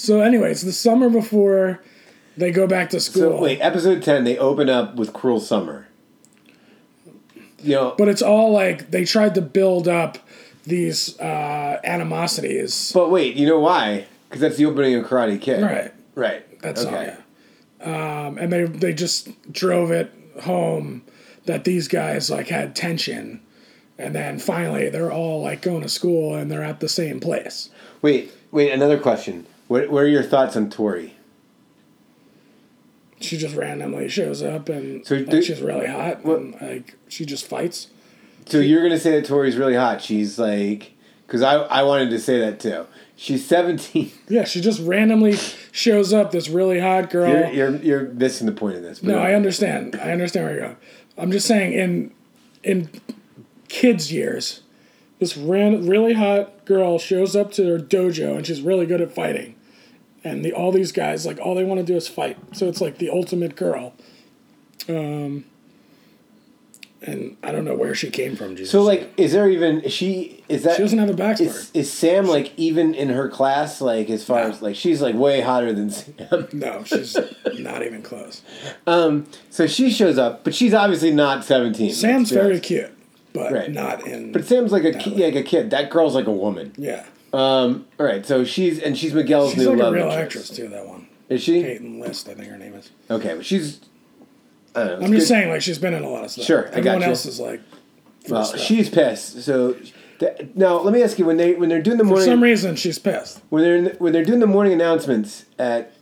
[0.01, 1.79] So, anyways, the summer before
[2.35, 3.37] they go back to school.
[3.37, 5.87] So wait, episode ten, they open up with Cruel Summer.
[7.59, 10.17] You know, But it's all like they tried to build up
[10.63, 12.91] these uh, animosities.
[12.95, 14.07] but wait, you know why?
[14.27, 15.61] Because that's the opening of Karate Kid.
[15.61, 15.93] Right.
[16.15, 16.61] Right.
[16.61, 16.93] That's all.
[16.93, 17.17] Yeah.
[17.83, 21.03] Um, and they they just drove it home
[21.45, 23.39] that these guys like had tension,
[23.99, 27.69] and then finally they're all like going to school and they're at the same place.
[28.01, 28.71] Wait, wait.
[28.71, 29.45] Another question.
[29.71, 31.15] What, what are your thoughts on Tori?
[33.21, 36.25] She just randomly shows up and So like, do- she's really hot.
[36.25, 37.87] And, like she just fights.
[38.47, 40.01] So you're gonna say that Tori's really hot?
[40.01, 40.91] She's like,
[41.25, 42.85] because I I wanted to say that too.
[43.15, 44.11] She's seventeen.
[44.27, 45.37] Yeah, she just randomly
[45.71, 46.31] shows up.
[46.31, 47.29] This really hot girl.
[47.29, 49.01] You're, you're you're missing the point of this.
[49.01, 49.95] No, I understand.
[49.95, 50.77] I understand where you're going.
[51.17, 52.11] I'm just saying, in
[52.61, 52.89] in
[53.69, 54.63] kids' years,
[55.19, 59.13] this ran, really hot girl shows up to her dojo and she's really good at
[59.13, 59.55] fighting,
[60.23, 62.37] and the all these guys like all they want to do is fight.
[62.53, 63.93] So it's like the ultimate girl.
[64.89, 65.45] Um,
[67.03, 68.55] and I don't know where she came from.
[68.55, 68.71] Jesus.
[68.71, 70.43] So like, is there even is she?
[70.47, 71.41] Is that she doesn't have a backstory.
[71.47, 73.81] Is, is Sam like even in her class?
[73.81, 76.47] Like as far as like she's like way hotter than Sam.
[76.53, 77.17] no, she's
[77.57, 78.43] not even close.
[78.85, 81.91] Um, so she shows up, but she's obviously not seventeen.
[81.91, 82.91] Sam's very cute,
[83.33, 83.71] but Right.
[83.71, 84.31] not in.
[84.31, 85.71] But Sam's like a ki- like a kid.
[85.71, 86.71] That girl's like a woman.
[86.77, 90.49] yeah, Um, all right, so she's and she's Miguel's she's new like a real actress
[90.49, 90.67] too.
[90.67, 91.61] That one, Is she?
[91.63, 92.91] Peyton List, I think her name is.
[93.09, 93.79] Okay, but she's.
[94.75, 95.27] I don't know, I'm just good.
[95.27, 96.45] saying, like she's been in a lot of stuff.
[96.45, 97.09] Sure, I Everyone gotcha.
[97.09, 97.61] else is like.
[98.29, 98.59] Well, stuff.
[98.59, 99.43] she's pissed.
[99.43, 99.75] So
[100.19, 102.43] th- now let me ask you: when they when they're doing the morning, For some
[102.43, 103.41] reason, she's pissed.
[103.49, 105.93] when they're in when they're doing the morning announcements at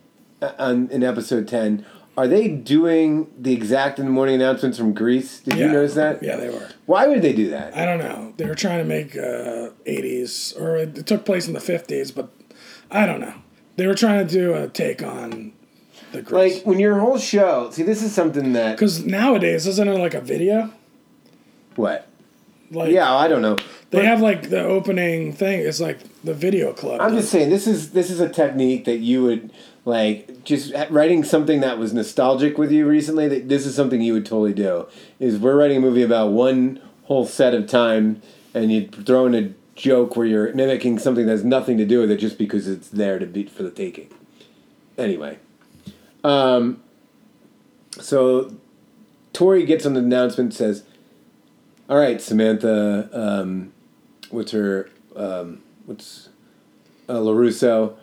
[0.41, 1.85] uh, on in episode ten,
[2.19, 5.39] are they doing the exact in the morning announcements from Grease?
[5.39, 6.21] Did you notice that?
[6.21, 6.67] Yeah, they were.
[6.85, 7.73] Why would they do that?
[7.77, 8.33] I don't know.
[8.35, 12.29] They were trying to make uh, 80s, or it took place in the 50s, but
[12.91, 13.35] I don't know.
[13.77, 15.53] They were trying to do a take on
[16.11, 16.57] the Grease.
[16.57, 17.69] Like when your whole show.
[17.71, 20.73] See, this is something that Because nowadays, isn't it like a video?
[21.77, 22.05] what?
[22.69, 23.55] Like, Yeah, I don't know.
[23.91, 25.61] They But- have like the opening thing.
[25.61, 26.99] It's like the video club.
[26.99, 29.51] I'm just saying this is this is a technique that you would
[29.85, 33.27] like just writing something that was nostalgic with you recently.
[33.27, 34.87] That this is something you would totally do.
[35.19, 38.21] Is we're writing a movie about one whole set of time
[38.53, 42.01] and you throw in a joke where you're mimicking something that has nothing to do
[42.01, 44.09] with it just because it's there to be for the taking.
[44.97, 45.37] Anyway,
[46.23, 46.81] um,
[47.99, 48.53] so
[49.33, 50.83] Tori gets on the announcement says,
[51.89, 53.71] "All right, Samantha, um,
[54.29, 56.29] what's her, um, what's
[57.07, 57.95] uh, LaRusso?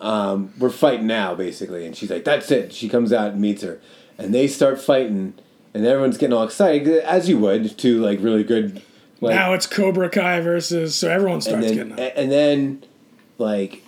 [0.00, 3.62] Um, we're fighting now, basically." And she's like, "That's it." She comes out and meets
[3.62, 3.80] her,
[4.18, 5.34] and they start fighting,
[5.72, 8.82] and everyone's getting all excited as you would to like really good.
[9.20, 12.12] Like, now it's Cobra Kai versus, so everyone and starts then, getting up.
[12.16, 12.84] and then
[13.38, 13.82] like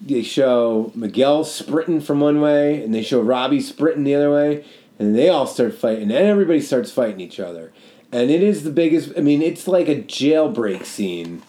[0.00, 4.64] they show Miguel sprinting from one way and they show Robby sprinting the other way
[4.98, 7.72] and they all start fighting and everybody starts fighting each other
[8.10, 11.42] and it is the biggest I mean it's like a jailbreak scene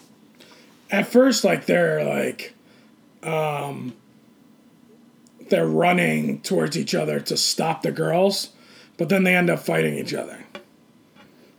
[0.90, 2.54] At first, like they're like,
[3.26, 3.94] um,
[5.48, 8.50] they're running towards each other to stop the girls,
[8.96, 10.44] but then they end up fighting each other.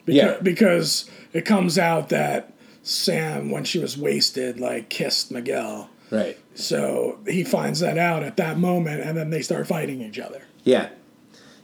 [0.06, 0.38] Beca- Yeah.
[0.42, 2.52] Because it comes out that
[2.84, 5.90] Sam, when she was wasted, like kissed Miguel.
[6.12, 10.20] right So he finds that out at that moment, and then they start fighting each
[10.20, 10.44] other.
[10.64, 10.90] yeah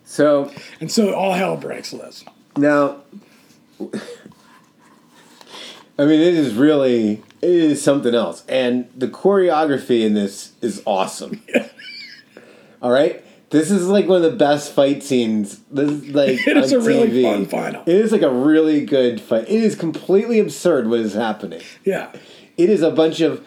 [0.04, 2.26] so And so all hell breaks loose.
[2.58, 2.98] now
[5.98, 8.44] I mean it is really it is something else.
[8.48, 11.42] And the choreography in this is awesome.
[12.82, 13.24] All right?
[13.50, 15.60] This is like one of the best fight scenes.
[15.72, 17.24] This is like It is a really TV.
[17.24, 17.82] fun final.
[17.86, 19.44] it is like a really good fight.
[19.44, 21.62] It is completely absurd what is happening.
[21.84, 22.12] Yeah.
[22.58, 23.46] it is a bunch of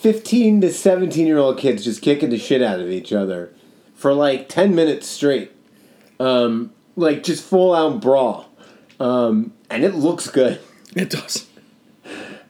[0.00, 3.52] 15 to 17 year old kids just kicking the shit out of each other
[3.94, 5.52] for like 10 minutes straight.
[6.18, 8.48] Um, like just full out brawl.
[8.98, 10.58] Um, and it looks good.
[10.96, 11.46] It does.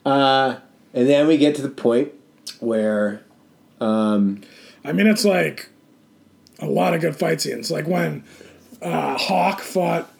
[0.06, 0.56] uh,
[0.96, 2.12] and then we get to the point
[2.58, 3.22] where
[3.80, 4.40] um,
[4.84, 5.68] I mean, it's like
[6.58, 7.70] a lot of good fight scenes.
[7.70, 8.24] Like when
[8.82, 10.10] uh, Hawk fought,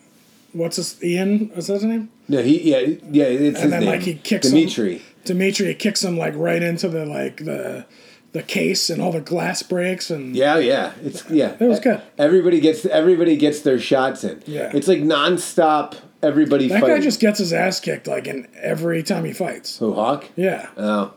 [0.53, 1.51] what's his Ian?
[1.57, 2.11] Is that his name?
[2.29, 2.79] no he yeah
[3.11, 3.89] yeah it's his And then name.
[3.91, 5.03] like he kicks Demetri him.
[5.25, 7.87] Demetri kicks him like right into the like the
[8.33, 12.03] the case and all the glass breaks and yeah yeah it's yeah It was good.
[12.19, 14.73] everybody gets everybody gets their shots in Yeah.
[14.75, 19.03] it's like nonstop everybody that fighting guy just gets his ass kicked like in every
[19.03, 19.79] time he fights.
[19.79, 20.69] who Hawk Yeah.
[20.77, 21.13] oh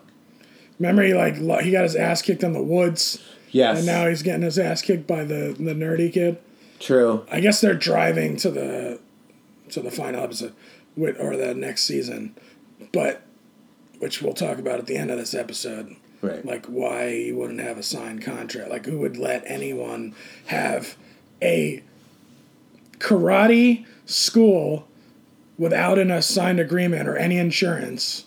[0.79, 3.21] Remember he like lo- he got his ass kicked in the woods
[3.51, 6.37] yes and now he's getting his ass kicked by the the nerdy kid.
[6.79, 8.99] true I guess they're driving to the
[9.69, 10.53] to the final episode
[10.95, 12.35] with or the next season,
[12.91, 13.21] but
[13.99, 15.95] which we'll talk about at the end of this episode.
[16.21, 16.43] Right.
[16.45, 18.69] Like why you wouldn't have a signed contract.
[18.69, 20.13] Like who would let anyone
[20.47, 20.97] have
[21.41, 21.81] a
[22.97, 24.87] karate school
[25.59, 28.25] without an assigned agreement or any insurance?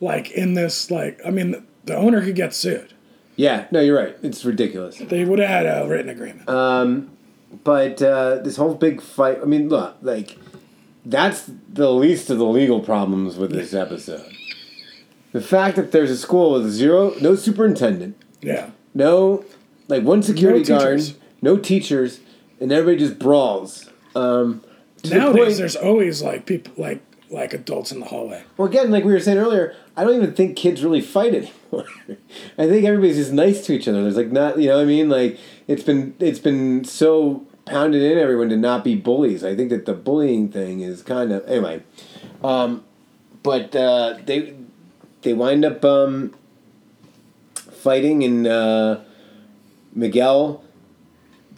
[0.00, 2.92] Like in this like I mean the owner could get sued.
[3.36, 4.16] Yeah, no, you're right.
[4.22, 4.96] It's ridiculous.
[4.98, 6.48] They would have had a written agreement.
[6.48, 7.10] Um,
[7.62, 9.38] But uh, this whole big fight.
[9.42, 10.38] I mean, look, like
[11.04, 14.32] that's the least of the legal problems with this episode.
[15.32, 18.70] The fact that there's a school with zero, no superintendent, yeah.
[18.94, 19.44] no
[19.88, 21.02] like one security No guard,
[21.42, 22.20] no teachers,
[22.60, 23.90] and everybody just brawls.
[24.14, 24.62] Um,
[25.04, 28.44] Nowadays point- there's always like people like like adults in the hallway.
[28.56, 31.86] Well, again, like we were saying earlier, I don't even think kids really fight anymore.
[32.58, 34.02] I think everybody's just nice to each other.
[34.02, 35.08] There's like not, you know what I mean?
[35.08, 39.42] Like it's been it's been so pounded in everyone to not be bullies.
[39.42, 41.82] I think that the bullying thing is kind of anyway.
[42.42, 42.84] Um,
[43.42, 44.54] but uh, they
[45.22, 46.34] they wind up um,
[47.56, 49.00] fighting, and uh,
[49.94, 50.62] Miguel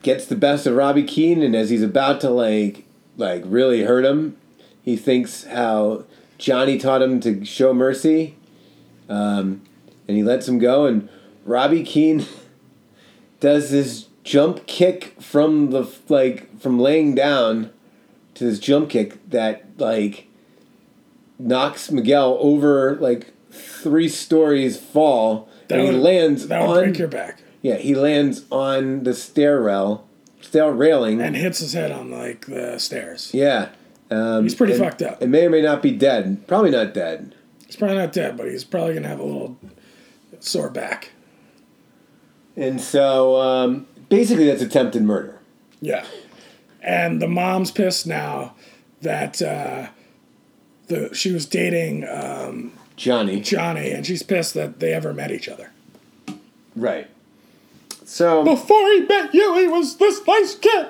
[0.03, 2.86] gets the best of Robby Keene, and as he's about to like
[3.16, 4.36] like really hurt him,
[4.82, 6.04] he thinks how
[6.38, 8.36] Johnny taught him to show mercy,
[9.08, 9.62] um,
[10.06, 10.86] and he lets him go.
[10.86, 11.08] And
[11.44, 12.26] Robby Keene
[13.40, 17.70] does this jump kick from the like from laying down
[18.34, 20.26] to this jump kick that like
[21.38, 26.84] knocks Miguel over like three stories fall, That and he would- lands That would on
[26.84, 27.40] break your back.
[27.62, 30.05] yeah he lands on the stair rail,
[30.47, 33.30] stair railing, And hits his head on like the stairs.
[33.34, 33.70] yeah.
[34.11, 35.20] Um, He's pretty and- fucked up.
[35.22, 36.47] It may or may not be dead.
[36.47, 37.34] Probably not dead.
[37.66, 39.57] He's probably not dead, but he's probably gonna have a little
[40.38, 41.11] sore back.
[42.57, 45.40] And so um, basically, that's attempted murder.
[45.80, 46.07] Yeah.
[46.80, 48.55] And the mom's pissed now
[49.03, 49.88] that uh,
[50.86, 53.40] the she was dating um, Johnny.
[53.40, 55.72] Johnny, and she's pissed that they ever met each other.
[56.76, 57.09] Right.
[58.09, 60.86] So Before he met you, he was this nice kid.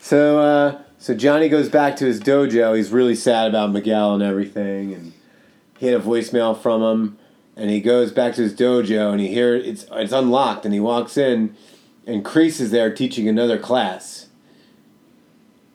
[0.00, 2.76] so uh, so Johnny goes back to his dojo.
[2.76, 5.12] He's really sad about Miguel and everything, and
[5.78, 7.18] he had a voicemail from him.
[7.54, 10.80] And he goes back to his dojo, and he hear it's it's unlocked, and he
[10.80, 11.54] walks in,
[12.06, 14.26] and Kreese is there teaching another class.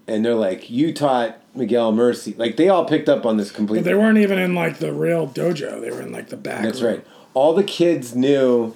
[0.07, 3.55] and they're like, "You taught Miguel Mercy." Like they all picked up on this But
[3.57, 3.83] completely.
[3.89, 5.79] they weren't even in like the real dojo.
[5.79, 6.63] They were in like the back.
[6.63, 6.95] That's room.
[6.95, 7.05] right.
[7.33, 8.73] All the kids knew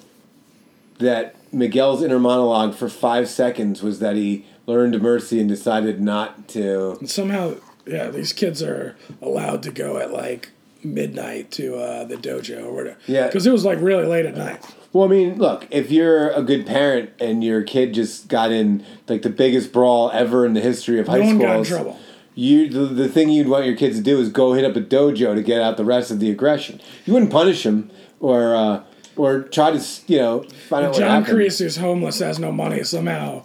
[1.02, 6.48] that Miguel's inner monologue for five seconds was that he learned mercy and decided not
[6.50, 6.92] to.
[7.00, 10.52] And somehow, yeah, these kids are allowed to go at like
[10.84, 12.98] midnight to uh, the dojo or whatever.
[13.08, 13.28] Yeah.
[13.28, 14.66] Because it was like really late at night.
[14.94, 18.86] Well, I mean, look, if you're a good parent and your kid just got in
[19.08, 22.00] like the biggest brawl ever in the history of high No schools, got in trouble.
[22.36, 24.82] you the, the thing you'd want your kids to do is go hit up a
[24.82, 26.82] dojo to get out the rest of the aggression.
[27.06, 27.90] You wouldn't punish them
[28.20, 28.84] or uh,
[29.26, 31.26] or try to you know find out John.
[31.26, 33.44] Kreese, who's homeless, has no money, somehow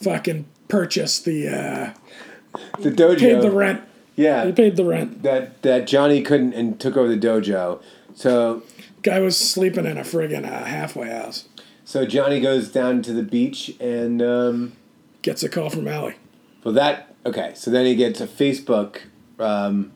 [0.00, 1.92] fucking purchased the, uh,
[2.80, 3.82] the dojo, paid the rent.
[4.16, 5.22] yeah, He paid the rent.
[5.22, 7.80] that that Johnny couldn't and took over the dojo.
[8.14, 8.62] So
[9.02, 11.48] Guy was sleeping in a friggin' uh, halfway house.
[11.84, 14.72] so Johnny goes down to the beach and um,
[15.22, 16.14] Gets a call from Ali.
[16.64, 17.52] well that okay.
[17.54, 19.00] So then he gets a Facebook
[19.38, 19.90] um,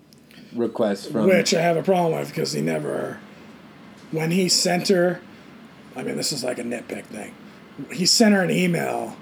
[0.54, 3.20] request from which I have a problem with because he never,
[4.10, 5.20] when he sent her,
[5.96, 7.34] I mean, this is like a nitpick thing.
[7.92, 9.16] He sent her an email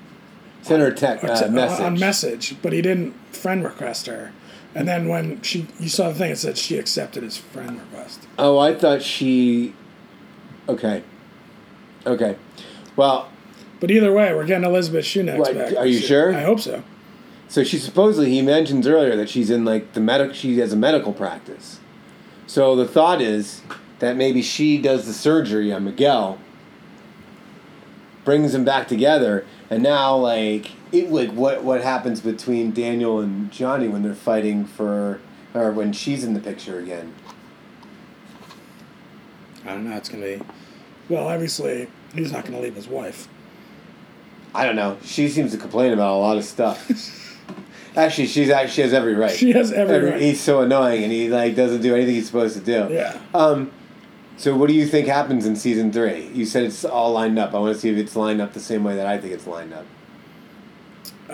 [0.66, 1.80] sent her a or uh, message.
[1.80, 4.32] on message, but he didn't friend request her.
[4.74, 8.26] And then when she, you saw the thing, it said she accepted his friend request.
[8.39, 9.74] Oh, I thought she.
[10.68, 11.03] Okay.
[12.05, 12.37] Okay.
[12.95, 13.30] Well,
[13.80, 15.76] But either way, we're getting Elizabeth Shue next What, back.
[15.76, 16.34] are you sure?
[16.34, 16.82] I hope so.
[17.49, 20.34] so she supposedly he mentions earlier that she's in like the medic.
[20.34, 21.80] She has a medical practice.
[22.47, 23.62] So the thought is
[23.99, 26.38] that maybe she does the surgery on Miguel,
[28.24, 33.51] brings them back together, and now like it like what what happens between Daniel and
[33.51, 35.20] Johnny when they're fighting for
[35.55, 37.14] or when she's in the picture again.
[39.64, 39.97] I don't know.
[39.97, 40.42] It's gonna be.
[41.09, 43.28] Well, obviously, he's not gonna leave his wife.
[44.55, 44.97] I don't know.
[45.05, 46.88] She seems to complain about a lot of stuff.
[47.97, 49.30] actually, she's actually she has every right.
[49.30, 50.20] She has every right.
[50.20, 52.92] He's so annoying, and he like doesn't do anything he's supposed to do.
[52.92, 53.18] Yeah.
[53.34, 53.70] Um,
[54.37, 56.26] so what do you think happens in season three?
[56.34, 57.55] You said it's all lined up.
[57.55, 59.47] I want to see if it's lined up the same way that I think it's
[59.47, 59.87] lined up.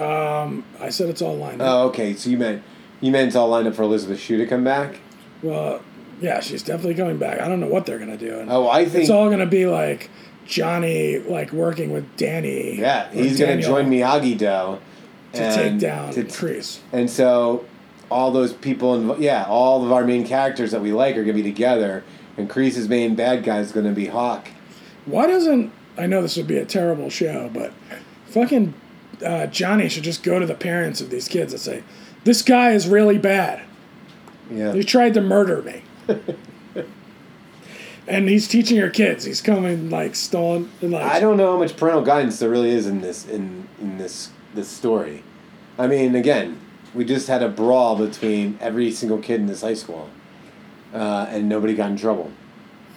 [0.00, 1.68] Um, I said it's all lined up.
[1.68, 2.14] Oh, okay.
[2.14, 2.62] So you meant
[3.00, 5.00] you meant it's all lined up for Elizabeth Shue to come back?
[5.42, 5.82] Well,
[6.20, 7.40] yeah, she's definitely coming back.
[7.40, 8.38] I don't know what they're gonna do.
[8.38, 10.08] And Oh, I think it's all gonna be like
[10.46, 12.78] Johnny, like working with Danny.
[12.78, 13.10] yeah.
[13.12, 14.78] He's gonna Daniel join Miyagi Do
[15.38, 16.78] to take down to- Kreese.
[16.92, 17.64] And so,
[18.10, 21.32] all those people, inv- yeah, all of our main characters that we like are gonna
[21.34, 22.02] be together.
[22.36, 24.48] And Kreese's main bad guy is gonna be Hawk.
[25.04, 27.72] Why doesn't I know this would be a terrible show, but
[28.26, 28.74] fucking
[29.24, 31.82] uh, Johnny should just go to the parents of these kids and say,
[32.24, 33.62] "This guy is really bad.
[34.50, 34.72] Yeah.
[34.72, 35.82] He tried to murder me."
[38.08, 39.24] and he's teaching your kids.
[39.24, 42.70] He's coming like stolen and like I don't know how much parental guidance there really
[42.70, 45.22] is in this in in this this story.
[45.78, 46.60] I mean, again,
[46.94, 50.10] we just had a brawl between every single kid in this high school,
[50.92, 52.30] uh, and nobody got in trouble.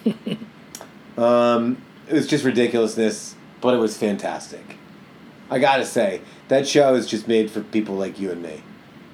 [1.17, 4.77] um, it was just ridiculousness, but it was fantastic.
[5.49, 8.61] I gotta say, that show is just made for people like you and me.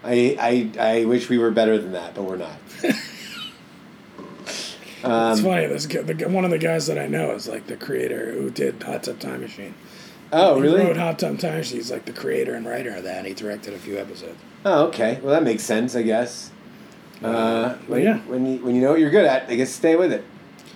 [0.04, 2.58] I I, I wish we were better than that, but we're not.
[5.04, 5.66] Um, It's funny.
[5.66, 8.84] This the, one of the guys that I know is like the creator who did
[8.84, 9.74] Hot Tub Time Machine.
[10.32, 10.86] Oh, He really?
[10.86, 11.78] wrote Hot Tub Time Machine.
[11.78, 14.38] He's like the creator and writer of that, and he directed a few episodes.
[14.64, 15.20] Oh, okay.
[15.24, 16.52] Well, that makes sense, I guess.
[17.24, 18.18] Uh, when, yeah.
[18.22, 20.24] when you when you know what you're good at, I guess stay with it.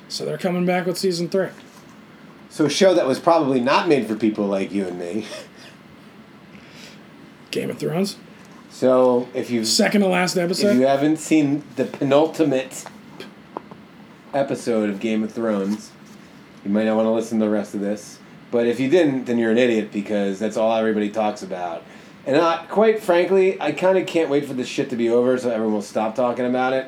[0.07, 1.49] So they're coming back with season three.
[2.49, 5.25] So a show that was probably not made for people like you and me.
[7.51, 8.17] Game of Thrones.
[8.69, 12.85] So if you Second to last episode, if you haven't seen the penultimate
[14.33, 15.91] episode of Game of Thrones,
[16.63, 18.19] you might not want to listen to the rest of this.
[18.51, 21.83] But if you didn't, then you're an idiot because that's all everybody talks about.
[22.25, 25.37] And I, quite frankly, I kind of can't wait for this shit to be over
[25.37, 26.87] so everyone will stop talking about it.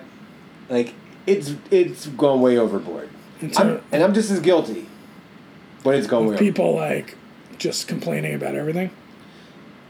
[0.70, 0.94] Like
[1.26, 3.10] it's it's gone way overboard.
[3.42, 4.88] And I'm, so- and I'm just as guilty.
[5.84, 6.40] But it's gone way overboard.
[6.40, 7.16] people like
[7.60, 8.90] just complaining about everything.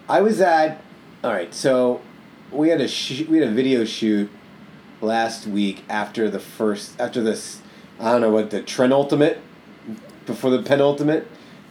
[0.09, 0.81] I was at.
[1.23, 2.01] All right, so
[2.51, 4.29] we had a sh- we had a video shoot
[5.01, 7.61] last week after the first after this.
[7.99, 9.39] I don't know what the penultimate
[10.25, 11.27] before the penultimate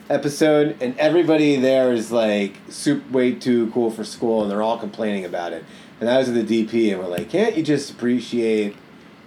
[0.09, 4.78] episode, and everybody there is like super way too cool for school, and they're all
[4.78, 5.64] complaining about it.
[6.00, 8.76] And I was at the DP, and we're like, can't you just appreciate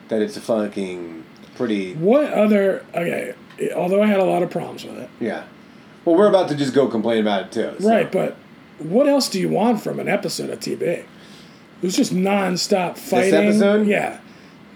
[0.10, 1.24] that it's a fucking
[1.56, 2.86] pretty What other?
[2.96, 3.34] Okay,
[3.76, 5.10] although I had a lot of problems with it.
[5.20, 5.44] yeah.
[6.06, 7.76] Well, we're about to just go complain about it too.
[7.80, 8.36] so- Right, but
[8.80, 10.82] what else do you want from an episode of TV?
[10.82, 11.06] It
[11.82, 13.34] was just nonstop fighting.
[13.34, 13.86] episode?
[13.88, 14.20] Yeah,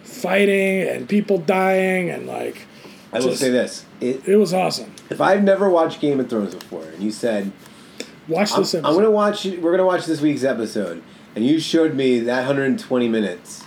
[0.04, 2.68] fighting and people dying and like.
[3.14, 4.92] I will just- say this: it, It was awesome.
[5.10, 7.52] If I've never watched Game of Thrones before, and you said
[8.28, 8.94] Watch I'm, this I'm episode.
[8.96, 9.46] gonna watch.
[9.46, 11.04] We're gonna watch this week's episode,
[11.36, 13.64] and you showed me that 120 minutes,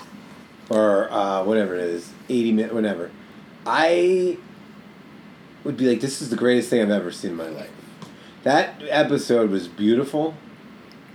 [0.71, 3.11] or uh, whatever it is, 80 minutes, whatever.
[3.67, 4.39] I
[5.65, 7.71] would be like, this is the greatest thing I've ever seen in my life.
[8.45, 10.35] That episode was beautiful.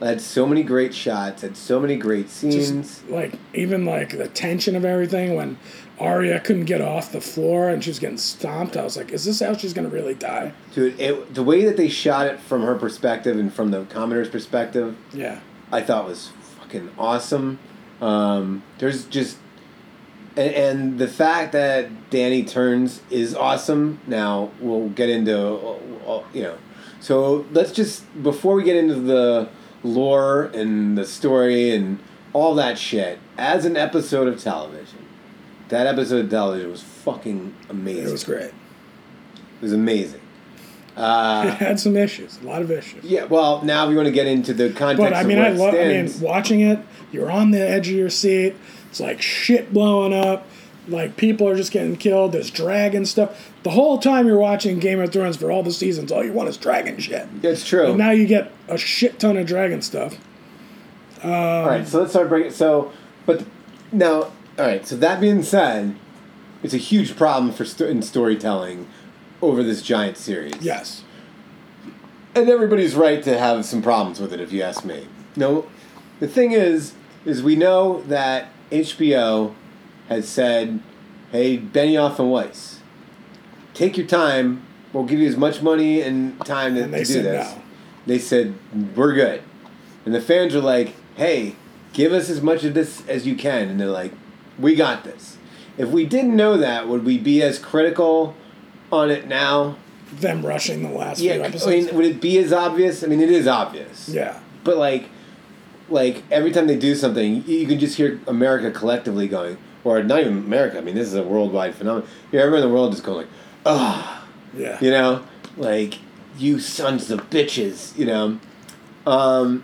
[0.02, 1.42] It had so many great shots.
[1.44, 2.70] Had so many great scenes.
[2.70, 5.58] Just like even like the tension of everything when
[6.02, 8.76] Arya couldn't get off the floor and she was getting stomped.
[8.76, 10.54] I was like, is this how she's gonna really die?
[10.74, 14.30] Dude, it, the way that they shot it from her perspective and from the commoner's
[14.30, 15.40] perspective, Yeah.
[15.72, 16.30] I thought was
[16.60, 17.60] fucking awesome.
[18.02, 19.38] Um, there's just
[20.36, 24.00] and, and the fact that Dany turns is awesome.
[24.08, 25.78] Now we'll get into uh,
[26.08, 26.58] uh, you know.
[27.00, 29.50] So let's just before we get into the
[29.84, 32.00] lore and the story and
[32.34, 33.20] all that shit.
[33.38, 35.01] As an episode of television,
[35.72, 38.08] that episode of television was fucking amazing.
[38.08, 38.46] It was great.
[38.52, 38.54] It
[39.62, 40.22] was amazing.
[40.96, 43.04] Uh, It had some issues, a lot of issues.
[43.06, 43.24] yeah.
[43.26, 44.98] Well, now we want to get into the context.
[45.00, 45.74] But I of mean, I it love.
[45.74, 46.80] I mean, watching it,
[47.12, 48.56] you're on the edge of your seat.
[48.90, 50.46] It's like shit blowing up.
[50.88, 52.34] Like people are just getting killed.
[52.34, 53.52] There's dragon stuff.
[53.64, 56.50] The whole time you're watching Game of Thrones for all the seasons, all you want
[56.50, 57.42] is dragon shit.
[57.42, 57.88] That's true.
[57.90, 60.18] And now you get a shit ton of dragon stuff.
[61.24, 62.52] all right, so let's start breaking.
[62.52, 62.92] So,
[63.26, 63.46] but
[63.92, 64.32] now,
[64.62, 64.86] all right.
[64.88, 65.96] So that being said,
[66.64, 68.88] it's a huge problem for sto- in storytelling
[69.42, 70.54] over this giant series.
[70.62, 71.04] Yes.
[72.36, 75.08] and everybody's right to have some problems with it, if you ask me.
[75.36, 75.66] No,
[76.22, 76.94] the thing is,
[77.26, 79.54] is we know that HBO
[80.08, 80.80] has said,
[81.32, 82.80] "Hey, Benioff and Weiss,
[83.74, 84.64] take your time.
[84.94, 87.62] We'll give you as much money and time to, And to do this." no.
[88.06, 88.54] They said,
[88.96, 89.42] "We're good,"
[90.06, 91.56] and the fans are like, "Hey,
[91.94, 94.14] give us as much of this as you can," and they're like,
[94.62, 95.38] "We got this."
[95.78, 98.36] If we didn't know that, would we be as critical
[98.92, 99.78] on it now?
[100.14, 101.66] Them rushing the last few Yeah, episodes.
[101.66, 103.04] I mean, would it be as obvious?
[103.04, 104.10] I mean, it is obvious.
[104.10, 104.40] yeah.
[104.66, 105.06] But like,
[105.90, 110.20] like every time they do something, you, can just hear America collectively going, or not
[110.20, 110.78] even America.
[110.78, 112.08] I mean, this is a worldwide phenomenon.
[112.32, 113.28] Yeah, everyone in the world just going like,
[113.66, 114.78] ah, Yeah.
[114.82, 115.24] you know,
[115.58, 115.96] like
[116.38, 118.40] you sons of bitches, you know.
[119.08, 119.64] Um,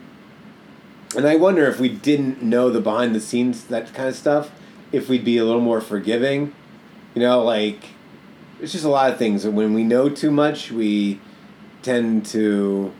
[1.15, 4.49] and I wonder if we didn't know the behind the scenes that kind of stuff,
[4.91, 6.53] if we'd be a little more forgiving.
[7.15, 7.83] You know, like
[8.61, 9.45] it's just a lot of things.
[9.45, 11.19] When we know too much, we
[11.81, 12.91] tend to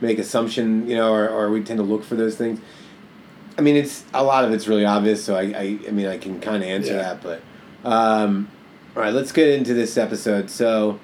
[0.00, 2.60] make assumption, you know, or, or we tend to look for those things.
[3.58, 6.16] I mean, it's a lot of it's really obvious, so I, I, I mean, I
[6.16, 7.14] can kind of answer Yeah.
[7.14, 7.22] that.
[7.22, 7.42] But
[7.84, 8.48] um,
[8.96, 10.48] all right, let's get into this episode.
[10.48, 10.98] So,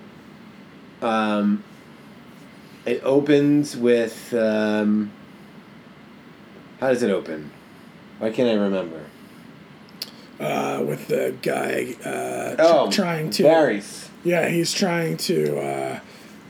[1.03, 1.63] um,
[2.87, 5.11] it opens with um,
[6.81, 7.51] how does it open?
[8.19, 9.01] Why can't I remember?
[10.39, 13.43] Uh, with the guy uh, Oh, trying to.
[13.45, 14.09] Varys.
[14.23, 16.01] Yeah, he's trying to uh,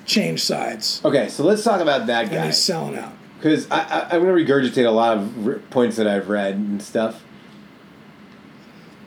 [0.06, 1.00] change sides.
[1.04, 2.46] Okay, so let's talk about that And guy.
[2.46, 3.12] he's selling out.
[3.38, 6.54] Because I, I, I'm going to regurgitate a lot of r- points that I've read
[6.54, 7.22] and stuff.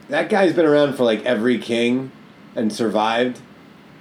[0.09, 2.11] That guy's been around for like every king
[2.55, 3.39] and survived.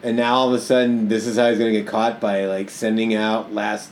[0.02, 2.44] And now all of a sudden, this is how he's going to get caught by
[2.46, 3.90] like sending out last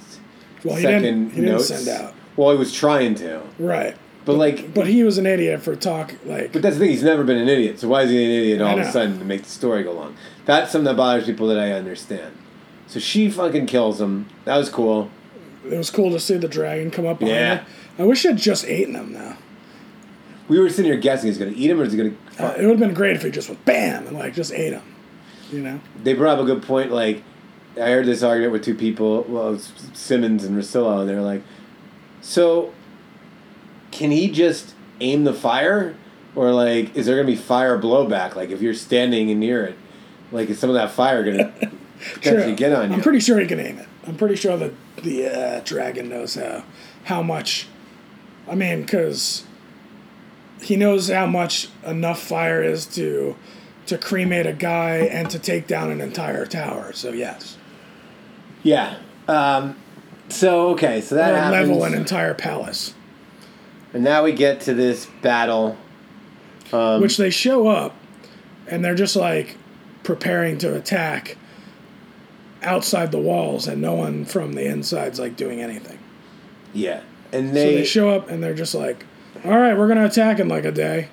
[0.65, 1.69] Well, he second didn't, he didn't notes.
[1.69, 2.15] send out.
[2.37, 3.43] Well, he was trying to.
[3.59, 3.97] Right.
[4.27, 7.05] But like, But he was an idiot for talk like but that's the thing, he's
[7.05, 7.79] never been an idiot.
[7.79, 9.93] So why is he an idiot all of a sudden to make the story go
[9.93, 10.17] long?
[10.45, 12.37] That's something that bothers people that I understand.
[12.89, 14.29] So she fucking kills him.
[14.45, 15.11] That was cool.
[15.65, 17.65] it was cool to see the dragon come up behind Yeah.
[17.99, 19.37] I wish I'd just eaten him though.
[20.49, 22.45] We were sitting here guessing he's going to eat him or is he going to.
[22.45, 24.73] Uh, it would have been great if he just went bam and like just ate
[24.73, 24.83] him.
[25.53, 25.81] You know?
[26.03, 26.91] they brought up a good point.
[26.91, 27.23] Like,
[27.77, 31.15] I heard this argument with two people, well, it was Simmons and Russillo, and they
[31.15, 31.43] were like,
[32.21, 32.73] so
[33.97, 35.97] can he just aim the fire?
[36.35, 38.37] Or, like, is there going to be fire blowback?
[38.37, 39.79] Like, if you're standing near it,
[40.31, 41.71] like, is some of that fire going to
[42.15, 42.97] potentially get on you?
[42.97, 43.89] I'm pretty sure he can aim it.
[44.07, 44.73] I'm pretty sure that
[45.03, 46.63] the uh, dragon knows how
[47.05, 47.69] how much.
[48.49, 49.45] I mean, because
[50.63, 53.35] he knows how much enough fire is to
[53.87, 56.93] to cremate a guy and to take down an entire tower.
[56.93, 57.57] So yes,
[58.63, 58.99] yeah.
[59.27, 59.77] Um,
[60.29, 61.69] so, okay, so that or happens.
[61.69, 62.95] level an entire palace.
[63.97, 65.77] And now we get to this battle.
[66.71, 67.95] Um, Which they show up,
[68.67, 69.57] and they're just like
[70.03, 71.39] preparing to attack
[72.63, 75.99] outside the walls, and no one from the inside's like doing anything.
[76.73, 77.01] yeah.
[77.33, 79.05] And so they, they show up, and they're just like,
[79.45, 81.09] "All right, we're gonna attack in like a day."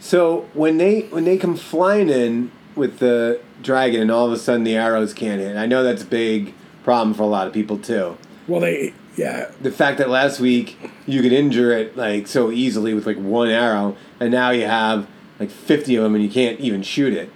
[0.00, 4.36] So when they when they come flying in with the dragon, and all of a
[4.36, 5.56] sudden the arrows can't hit.
[5.56, 6.54] I know that's a big
[6.84, 8.18] problem for a lot of people too.
[8.48, 12.94] Well, they yeah, The fact that last week you could injure it like so easily
[12.94, 15.06] with like one arrow, and now you have
[15.40, 17.30] like fifty of them, and you can't even shoot it.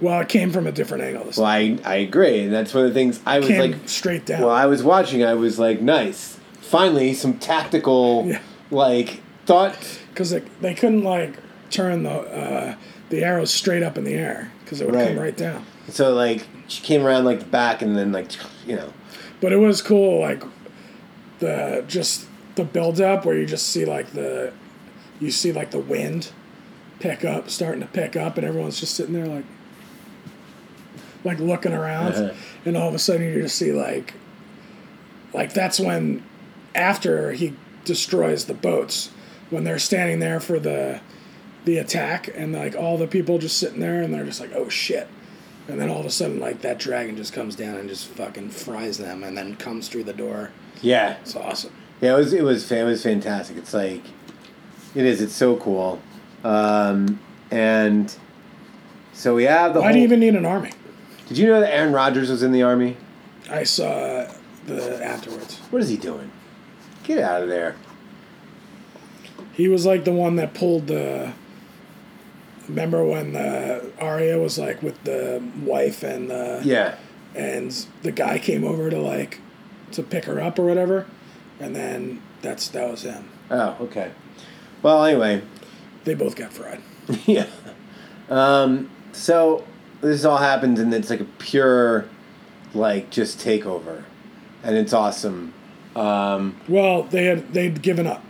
[0.00, 1.24] Well, it came from a different angle.
[1.24, 3.88] This Well, I I agree, and that's one of the things I was came like.
[3.88, 4.42] straight down.
[4.42, 5.24] Well, I was watching.
[5.24, 6.38] I was like, nice.
[6.60, 8.40] Finally, some tactical, Yeah.
[8.70, 9.76] like thought.
[10.10, 11.36] because they, they couldn't like
[11.70, 12.74] turn the uh,
[13.08, 15.08] the arrows straight up in the air because it would Right.
[15.08, 15.64] come right down.
[15.88, 18.32] So like she came around like the back, and then like
[18.66, 18.92] you know,
[19.40, 20.42] But it was cool, like
[21.38, 24.52] the just the build up where you just see like the
[25.20, 26.30] you see like the wind
[27.00, 29.44] pick up, starting to pick up, and everyone's just sitting there like
[31.24, 32.34] like looking around, Uh-huh.
[32.64, 34.14] and all of a sudden you just see like
[35.32, 36.22] like that's when
[36.74, 39.10] after he destroys the boats
[39.50, 41.00] when they're standing there for the
[41.64, 44.68] the attack and like all the people just sitting there and they're just like oh
[44.68, 45.08] shit.
[45.68, 48.50] And then all of a sudden like that dragon just comes down and just fucking
[48.50, 50.52] fries them and then comes through the door
[50.82, 52.14] yeah, it's awesome yeah.
[52.14, 53.56] It was it was it was fantastic.
[53.56, 54.02] It's like
[54.94, 55.20] it is.
[55.22, 56.00] It's so cool,
[56.44, 57.18] um,
[57.50, 58.14] and
[59.12, 59.80] so we have the.
[59.80, 60.72] why whole, do you even need an army
[61.28, 62.96] Did you know that Aaron Rodgers was in the army?
[63.48, 64.26] i saw
[64.66, 66.30] the afterwards What is he doing?
[67.04, 67.76] Get out of there.
[69.52, 71.32] he was like the one that pulled the
[72.68, 76.96] remember when the Arya was like with the wife and the Yeah.
[77.34, 77.70] and
[78.02, 79.40] the guy came over to like
[79.92, 81.06] to pick her up or whatever
[81.60, 84.10] and then that's that was him Oh, okay.
[84.82, 85.42] Well, anyway,
[86.04, 86.80] they both got fried
[87.26, 87.46] yeah.
[88.28, 89.64] Um, so
[90.00, 92.06] this all happens, and it's like a pure,
[92.74, 94.02] like, just takeover,
[94.64, 95.54] and it's awesome.
[95.94, 98.22] Um, well they had they'd given up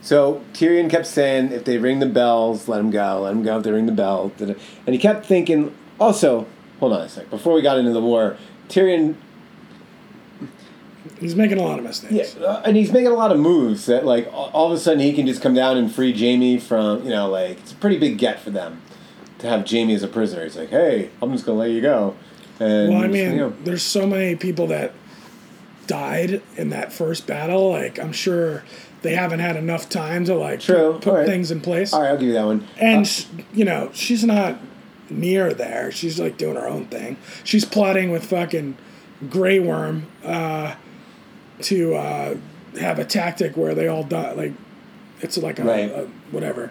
[0.00, 3.22] so Tyrion kept saying, if they ring the bells, let them go.
[3.22, 4.30] Let them go if they ring the bell.
[4.38, 5.74] And he kept thinking.
[5.98, 6.46] Also,
[6.78, 7.30] hold on a sec.
[7.30, 8.36] Before we got into the war,
[8.68, 9.14] Tyrion
[11.24, 13.86] he's making a lot of mistakes Yeah, uh, and he's making a lot of moves
[13.86, 16.58] that, like, all, all of a sudden he can just come down and free Jaime
[16.58, 18.82] from, you know, like, it's a pretty big get for them
[19.38, 20.44] to have Jaime as a prisoner.
[20.44, 22.14] He's like, hey, I'm just going to let you go.
[22.60, 24.92] And, well i mean you know, there's so many people that
[25.88, 28.62] died in that first battle like i'm sure
[29.02, 31.26] they haven't had enough time to like True, put, put alright.
[31.26, 32.66] things in place all right, I'll give you that one.
[32.78, 34.58] And Uh, you know, she's not
[35.10, 35.90] near there.
[35.90, 37.16] She's like doing her own thing.
[37.42, 38.76] She's plotting with fucking
[39.28, 40.74] Grey Worm uh,
[41.62, 42.36] to uh,
[42.80, 44.32] have a tactic where they all die.
[44.32, 44.52] Like
[45.20, 45.90] it's like a, Right.
[45.90, 46.70] a whatever.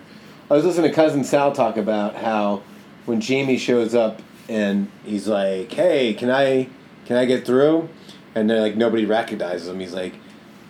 [0.51, 2.61] I was listening to cousin Sal talk about how
[3.05, 6.67] when Jaime shows up and he's like, "Hey, can I
[7.05, 7.89] can I get through?"
[8.35, 9.79] and they're like nobody recognizes him.
[9.79, 10.13] He's like,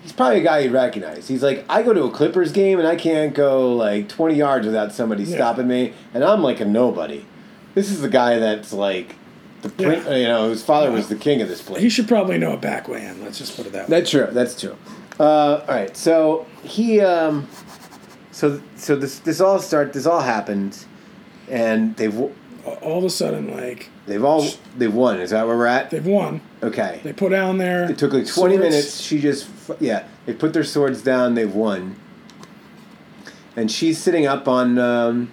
[0.02, 1.28] he's probably a guy you recognize.
[1.30, 4.66] He's like, I go to a Clippers game and I can't go like twenty yards
[4.66, 5.36] without somebody Yeah.
[5.38, 7.26] stopping me, and I'm like a nobody.
[7.74, 9.16] This is the guy that's like
[9.64, 10.16] the prin- Yeah.
[10.16, 11.82] you know his father was the king of this place.
[11.82, 13.24] He should probably know a back way in.
[13.24, 13.98] Let's just put it that way.
[14.00, 14.28] That's true.
[14.32, 14.76] That's true.
[15.20, 15.96] Uh, all right.
[15.98, 17.48] So he, um,
[18.32, 20.86] so so this this all start this all happened,
[21.50, 22.16] and they've
[22.82, 24.46] All of a sudden, like they've all
[24.78, 25.20] they've won.
[25.20, 25.90] Is that where we're at?
[25.90, 26.42] they've won.
[26.62, 27.02] Okay.
[27.04, 27.90] They put down their.
[27.92, 28.70] It took like twenty swords.
[28.70, 29.02] minutes.
[29.02, 29.48] She just
[29.80, 30.06] yeah.
[30.26, 31.36] They put their swords down.
[31.36, 31.96] They've won.
[33.56, 35.32] And she's sitting up on um,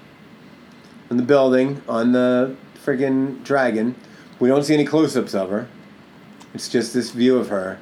[1.11, 2.55] on the building on the
[2.85, 3.95] friggin' dragon.
[4.41, 5.69] We don't see any close-ups of her.
[6.55, 7.79] It's just this view of her,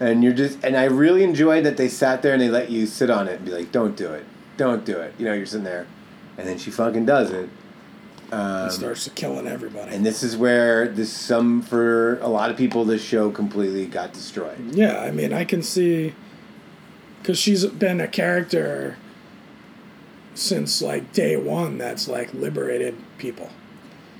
[0.00, 2.86] and you're just and I really enjoyed that they sat there and they let you
[2.86, 4.24] sit on it and be like, "Don't do it,
[4.56, 5.86] don't do it." You know, you're sitting there,
[6.38, 7.50] and then she fucking does it.
[8.32, 9.94] Um, starts killing everybody.
[9.94, 14.12] and this is where this some for a lot of people this show completely got
[14.12, 14.58] destroyed.
[14.72, 16.14] Yeah, I mean, I can see
[17.20, 18.96] because she's been a character
[20.34, 23.50] since like day one that's like liberated people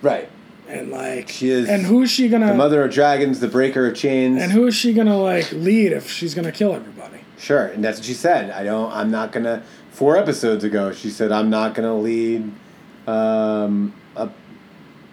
[0.03, 0.29] Right.
[0.69, 3.97] And like She is and who's she gonna The mother of dragons, the breaker of
[3.97, 4.41] chains.
[4.43, 7.99] and who is she gonna like lead if she's gonna kill everybody Sure, and that's
[7.99, 8.51] what she said.
[8.51, 8.91] I don't.
[8.93, 9.63] I'm not gonna.
[9.91, 12.51] Four episodes ago, she said, "I'm not gonna lead
[13.07, 14.31] um, a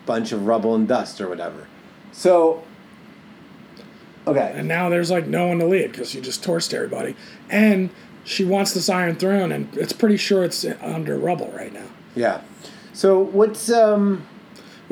[0.05, 1.67] bunch of rubble and dust or whatever."
[2.13, 2.63] So,
[4.25, 7.15] okay, and now there's like no one to lead because she just torched everybody
[7.49, 7.89] and
[8.23, 12.41] she wants this iron throne and it's pretty sure it's under rubble right now yeah.
[12.93, 14.25] So what's um?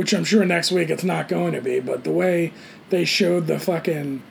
[0.01, 2.51] Which i'm sure next week it's not going to be but the way
[2.89, 4.23] they showed the fucking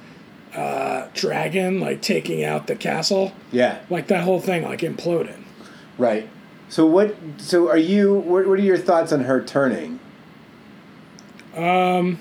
[0.52, 5.38] uh, dragon like taking out the castle Yeah, like that whole thing like imploded
[5.96, 6.28] right.
[6.68, 7.14] So what?
[7.38, 8.14] So are you?
[8.14, 10.00] What, what are your thoughts on her turning?
[11.54, 12.18] Um.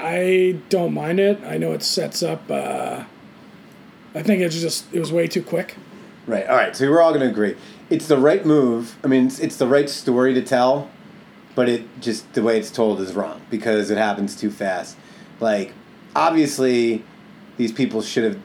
[0.00, 1.42] I don't mind it.
[1.44, 2.50] I know it sets up.
[2.50, 3.04] Uh,
[4.14, 5.76] I think it's just it was way too quick.
[6.26, 6.46] Right.
[6.46, 6.74] All right.
[6.76, 7.56] So we're all going to agree.
[7.90, 8.96] It's the right move.
[9.02, 10.90] I mean, it's, it's the right story to tell,
[11.54, 14.96] but it just the way it's told is wrong because it happens too fast.
[15.40, 15.72] Like,
[16.14, 17.04] obviously,
[17.56, 18.42] these people should have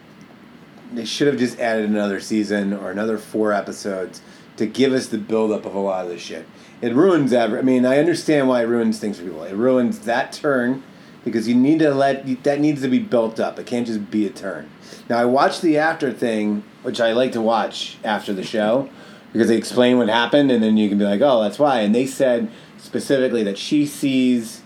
[0.93, 4.21] they should have just added another season or another four episodes
[4.57, 6.45] to give us the buildup of a lot of this shit.
[6.81, 7.59] It ruins every.
[7.59, 9.43] I mean, I understand why it ruins things for people.
[9.43, 10.83] It ruins that turn
[11.25, 13.59] because you need to let that needs to be built up.
[13.59, 14.69] It can't just be a turn.
[15.09, 18.89] Now I watched the after thing, which I like to watch after the show
[19.33, 21.81] because they explain what happened, and then you can be like, oh, that's why.
[21.81, 24.61] And they said specifically that she sees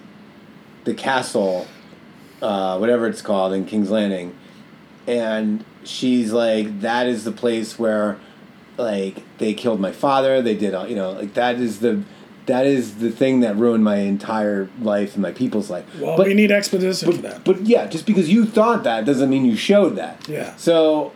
[0.84, 1.66] the castle,
[2.42, 4.38] uh, whatever it's called in King's Landing,
[5.08, 8.20] and she's like, that is the place where,
[8.76, 10.42] like, they killed my father.
[10.42, 12.04] They did, all you know, like that is the,
[12.46, 15.86] that is the thing that ruined my entire life and my people's life.
[15.98, 17.46] Well, but, we need exposition for that.
[17.46, 20.28] but yeah, just because you thought that doesn't mean you showed that.
[20.28, 20.56] Yeah.
[20.58, 21.14] So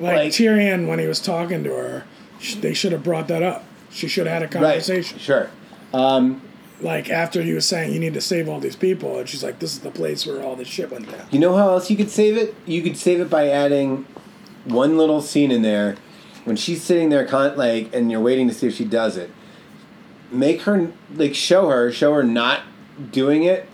[0.00, 2.04] like, like- Tyrion, when he was talking to her,
[2.60, 3.64] they should have brought that up.
[3.90, 5.16] She should have had a conversation.
[5.16, 5.50] right, sure.
[5.92, 6.42] Um,
[6.80, 9.60] Like after he was saying, "You need to save all these people," and she's like,
[9.60, 11.96] "This is the place where all this shit went down." You know how else you
[11.96, 12.54] could save it?
[12.66, 14.04] You could save it by adding
[14.64, 15.94] one little scene in there
[16.44, 19.30] when she's sitting there, con- like, and you're waiting to see if she does it.
[20.32, 22.62] Make her like show her, show her not
[23.12, 23.68] doing it,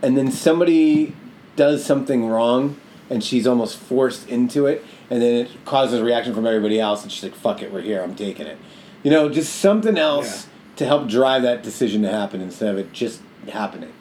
[0.00, 1.14] and then somebody
[1.56, 2.76] does something wrong,
[3.10, 7.02] and she's almost forced into it, and then it causes a reaction from everybody else,
[7.02, 8.58] and she's like, "Fuck it, we're here, I'm taking it."
[9.02, 10.46] You know, just something else
[10.76, 13.20] to help drive that decision to happen instead of it just
[13.50, 13.92] happening.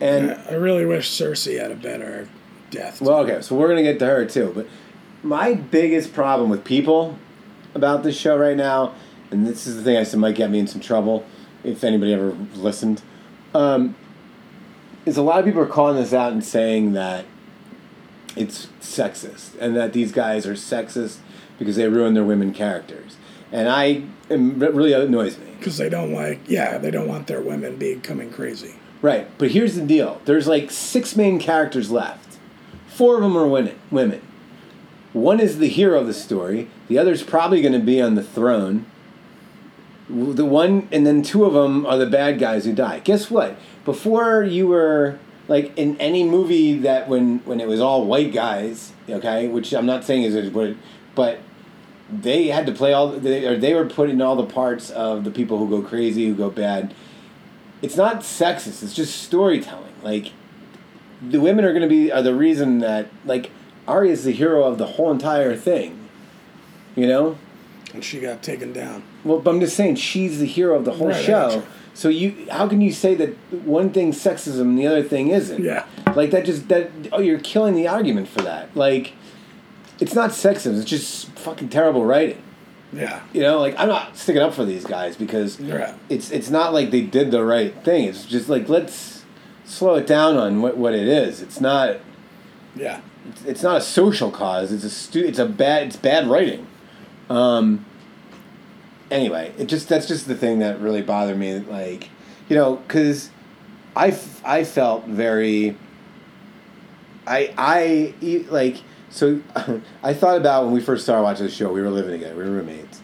[0.00, 2.28] And I really wish Cersei had a better
[2.70, 3.00] death.
[3.00, 4.52] well, okay, so we're gonna get to her too.
[4.54, 4.66] But
[5.22, 7.18] my biggest problem with people
[7.74, 8.94] about this show right now,
[9.30, 11.24] and this is the thing I said might get me in some trouble
[11.64, 13.02] if anybody ever listened,
[13.54, 13.94] um,
[15.04, 17.24] is a lot of people are calling this out and saying that
[18.36, 21.18] it's sexist and that these guys are sexist
[21.58, 23.16] because they ruin their women characters,
[23.50, 25.54] and I am, it really annoys me.
[25.58, 28.74] because they don't like, yeah, they don't want their women becoming crazy.
[29.02, 30.20] Right, but here's the deal.
[30.24, 32.38] There's like six main characters left.
[32.88, 33.78] Four of them are women.
[33.90, 34.22] Women.
[35.12, 36.68] One is the hero of the story.
[36.88, 38.86] The other's probably going to be on the throne.
[40.08, 43.00] The one, and then two of them are the bad guys who die.
[43.00, 43.56] Guess what?
[43.84, 45.18] Before you were
[45.48, 49.86] like in any movie that when when it was all white guys, okay, which I'm
[49.86, 50.76] not saying is what, it-
[51.14, 51.38] but
[52.12, 55.24] they had to play all they or they were put in all the parts of
[55.24, 56.94] the people who go crazy, who go bad
[57.82, 58.82] it's not sexist.
[58.82, 59.92] It's just storytelling.
[60.02, 60.32] Like
[61.22, 63.50] the women are going to be are the reason that like
[63.86, 66.08] Arya's the hero of the whole entire thing.
[66.94, 67.38] You know.
[67.92, 69.02] And she got taken down.
[69.24, 71.62] Well, but I'm just saying she's the hero of the whole Right, I show.
[71.96, 73.30] So you, how can you say that
[73.64, 75.62] one thing's sexism and the other thing isn't?
[75.62, 75.86] Yeah.
[76.14, 78.76] Like that just that oh you're killing the argument for that.
[78.76, 79.14] Like
[79.98, 80.76] it's not sexism.
[80.76, 82.42] It's just fucking terrible writing.
[82.92, 83.22] Yeah.
[83.32, 85.94] You know, like I'm not sticking up for these guys because Yeah.
[86.10, 88.04] it's it's not like they did the right thing.
[88.04, 89.24] It's just like let's
[89.64, 91.40] slow it down on what, what it is.
[91.40, 91.96] It's not
[92.76, 93.00] Yeah.
[93.30, 94.70] it's, it's not a social cause.
[94.70, 96.66] It's a stu- it's a bad it's bad writing.
[97.30, 97.86] Um
[99.10, 102.10] anyway, it just that's just the thing that really bothered me like
[102.48, 102.82] you know
[103.96, 105.76] I f- I felt very
[107.26, 108.14] I I
[108.50, 108.76] like
[109.10, 109.40] so
[110.02, 111.72] I thought about when we first started watching the show.
[111.72, 112.36] We were living together.
[112.36, 113.00] We were roommates,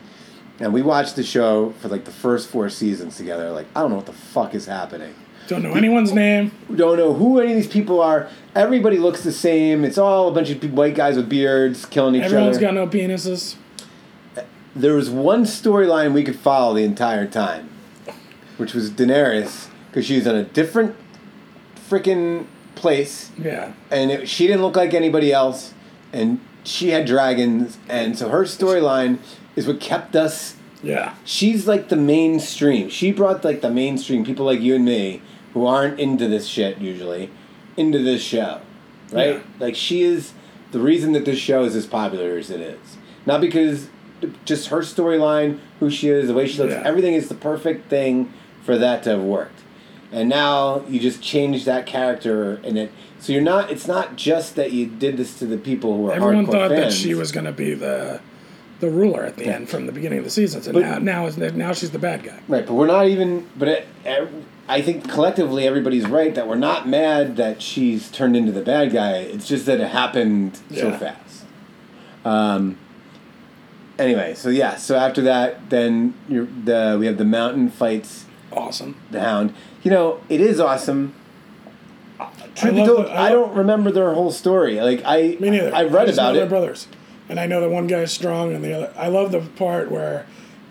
[0.61, 3.51] and we watched the show for like the first four seasons together.
[3.51, 5.15] Like I don't know what the fuck is happening.
[5.49, 6.53] Don't know anyone's name.
[6.75, 8.29] Don't know who any of these people are.
[8.55, 9.85] Everybody looks the same.
[9.85, 12.67] It's all a bunch of white guys with beards killing each Everyone's other.
[12.67, 13.57] Everyone's got no penises.
[14.75, 17.69] There was one storyline we could follow the entire time,
[18.57, 20.97] which was Daenerys because she was in a different
[21.89, 23.73] freaking place Yeah.
[23.91, 25.75] and it, she didn't look like anybody else,
[26.13, 29.19] and she had dragons, and so her storyline
[29.57, 30.57] is what kept us.
[30.83, 31.15] Yeah.
[31.25, 32.89] She's like the mainstream.
[32.89, 35.21] She brought like the mainstream people like you and me
[35.55, 37.31] who aren't into this shit usually
[37.77, 38.61] into this show,
[39.13, 39.37] right?
[39.37, 39.43] Yeah.
[39.61, 40.33] Like she is
[40.73, 42.97] the reason that this show is as popular as it is.
[43.27, 43.89] Not because
[44.45, 46.83] just her storyline, who she is, the way she looks, Yeah.
[46.85, 48.33] everything is the perfect thing
[48.63, 49.61] for that to have worked.
[50.13, 54.57] And now you just change that character and it so you're not it's not just
[54.57, 57.33] that you did this to the people who are Everyone hardcore thought that she was
[57.33, 58.21] going to be the
[58.81, 60.61] the ruler at the end from the beginning of the season.
[60.61, 62.41] So But- now now is now she's the bad guy.
[62.49, 63.47] Right, but we're not even.
[63.57, 63.87] But it,
[64.69, 68.93] I think collectively everybody's right that we're not mad that she's turned into the bad
[68.93, 69.19] guy.
[69.19, 71.45] It's just that it happened so fast.
[72.25, 72.77] Um.
[74.03, 78.97] Anyway, so yeah, so after that, then you're, the we have the mountain fights Awesome.
[79.11, 79.55] the hound.
[79.83, 81.15] You know, it is awesome.
[82.55, 84.81] Truth be told, I I don't remember their whole story.
[84.81, 85.75] Like I, Me neither.
[85.75, 86.49] I read know about they're it.
[86.49, 86.87] brothers,
[87.29, 88.93] and I know that one guy is strong and the other.
[88.97, 90.27] I love the part where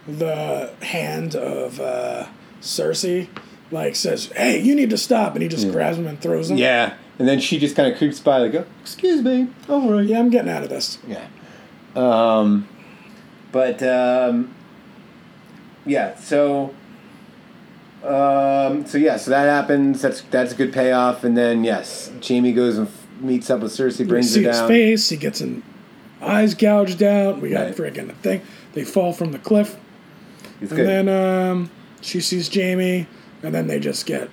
[0.07, 2.27] the hand of uh,
[2.61, 3.27] Cersei
[3.71, 6.57] like says, "Hey, you need to stop," and he just grabs him and throws him.
[6.57, 10.05] Yeah, and then she just kind of creeps by, like, oh, "Excuse me, all right."
[10.05, 10.99] Yeah, I'm getting out of this.
[11.07, 11.25] Yeah.
[11.95, 12.67] Um,
[13.51, 14.53] but um,
[15.85, 16.15] yeah.
[16.15, 16.73] So.
[18.03, 20.01] Um, so yeah, so that happens.
[20.01, 23.71] That's that's a good payoff, and then yes, Jaime goes and f- meets up with
[23.71, 24.67] Cersei, brings her his down.
[24.67, 25.09] face.
[25.09, 25.61] He gets an
[26.19, 27.39] eyes gouged out.
[27.41, 27.75] We got Right.
[27.75, 28.41] freaking thing.
[28.73, 29.77] They fall from the cliff,
[30.59, 30.87] It's and good.
[30.87, 31.69] then um,
[32.01, 33.05] she sees Jaime,
[33.43, 34.31] and then they just get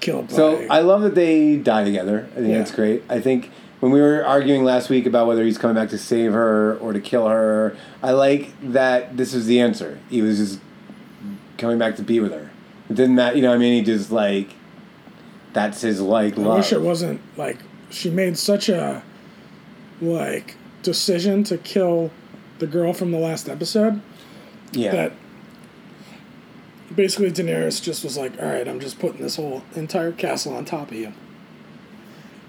[0.00, 0.28] killed.
[0.28, 2.26] By, So I love that they die together.
[2.32, 2.58] I think Yeah.
[2.58, 3.04] that's great.
[3.08, 3.50] I think
[3.84, 6.94] when we were arguing last week about whether he's coming back to save her or
[6.94, 10.00] to kill her, I like that this was the answer.
[10.08, 10.58] He was just
[11.58, 12.50] coming back to be with her.
[12.88, 13.50] It didn't matter, you know.
[13.50, 14.54] what I mean, he just like
[15.52, 17.58] that's his like I wish it wasn't like
[17.90, 19.02] she made such a
[20.00, 22.10] like decision to kill
[22.60, 24.00] the girl from the last episode
[24.72, 25.12] yeah, that
[26.94, 30.64] basically Daenerys just was like, "All right, I'm just putting this whole entire castle on
[30.64, 31.12] top of you."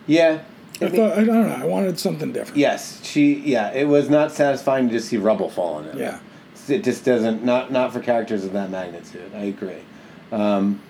[0.07, 0.43] yeah.
[0.81, 1.55] I thought I don't know.
[1.55, 2.57] I wanted something different.
[2.57, 3.35] Yes, she.
[3.35, 5.97] Yeah, it was not satisfying to just see rubble fall on him.
[5.97, 6.19] Yeah.
[6.67, 9.31] it just doesn't not not for characters of that magnitude.
[9.33, 9.83] I agree,
[10.31, 10.81] um,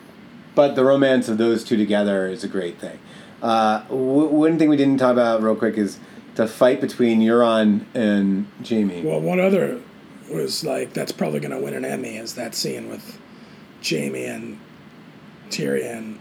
[0.55, 2.99] but the romance of those two together is a great thing.
[3.41, 5.99] Uh, w- one thing we didn't talk about real quick is
[6.35, 9.01] the fight between Euron and Jaime.
[9.03, 9.81] Well, one other
[10.31, 13.19] was like that's probably going to win an Emmy is that scene with
[13.87, 14.59] Jaime and
[15.49, 16.17] Tyrion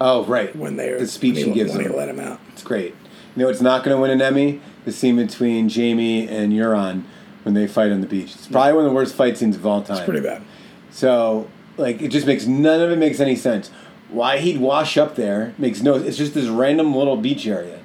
[0.00, 1.92] oh, right, when they're the speech he gives when them.
[1.92, 2.40] he let him out.
[2.52, 2.94] It's great.
[3.38, 4.60] You know, it's not going to win an Emmy.
[4.84, 7.04] The scene between Jaime and Euron
[7.44, 8.34] when they fight on the beach.
[8.34, 9.98] It's probably one of the worst fight scenes of all time.
[9.98, 10.42] It's pretty bad.
[10.90, 13.70] So, like, it just makes none of it makes any sense.
[14.08, 15.94] Why he'd wash up there makes no.
[15.94, 17.78] It's just this random little beach area.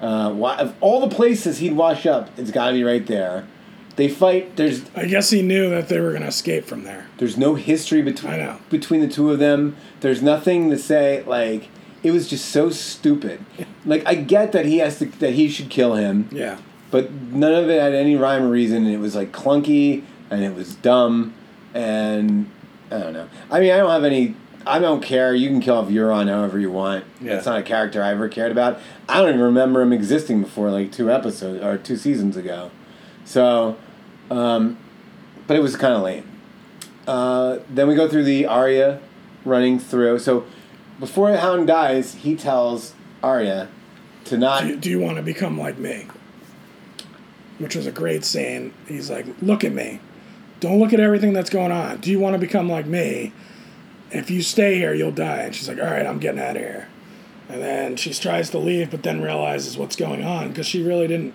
[0.00, 3.46] Uh, why of all the places he'd wash up, it's got to be right there.
[3.94, 4.56] They fight.
[4.56, 7.06] There's I guess he knew that they were going to escape from there.
[7.18, 9.76] there's no history between between the two of them.
[10.00, 11.22] There's nothing to say.
[11.22, 11.68] Like
[12.02, 13.44] it was just so stupid.
[13.84, 16.58] Like I get that he has to that he should kill him, Yeah.
[16.90, 18.84] but none of it had any rhyme or reason.
[18.86, 21.34] And it was like clunky and it was dumb
[21.74, 22.50] and
[22.90, 23.28] I don't know.
[23.50, 24.34] I mean, I don't have any.
[24.66, 25.34] I don't care.
[25.34, 27.04] You can kill off Euron however you want.
[27.20, 27.34] Yeah.
[27.34, 28.78] That's not a character I ever cared about.
[29.08, 32.70] I don't even remember him existing before like two episodes or two seasons ago.
[33.24, 33.76] So,
[34.30, 34.76] um,
[35.46, 36.28] but it was kind of lame.
[37.06, 39.00] Uh, then we go through the Arya
[39.44, 40.18] running through.
[40.18, 40.44] So
[40.98, 43.68] before Hound dies, he tells Arya
[44.24, 44.62] to not.
[44.62, 46.06] Do you, do you want to become like me?
[47.58, 48.72] Which was a great scene.
[48.86, 50.00] He's like, look at me.
[50.60, 51.98] Don't look at everything that's going on.
[51.98, 53.32] Do you want to become like me?
[54.10, 55.42] If you stay here, you'll die.
[55.42, 56.88] And she's like, all right, I'm getting out of here.
[57.48, 61.06] And then she tries to leave, but then realizes what's going on because she really
[61.06, 61.34] didn't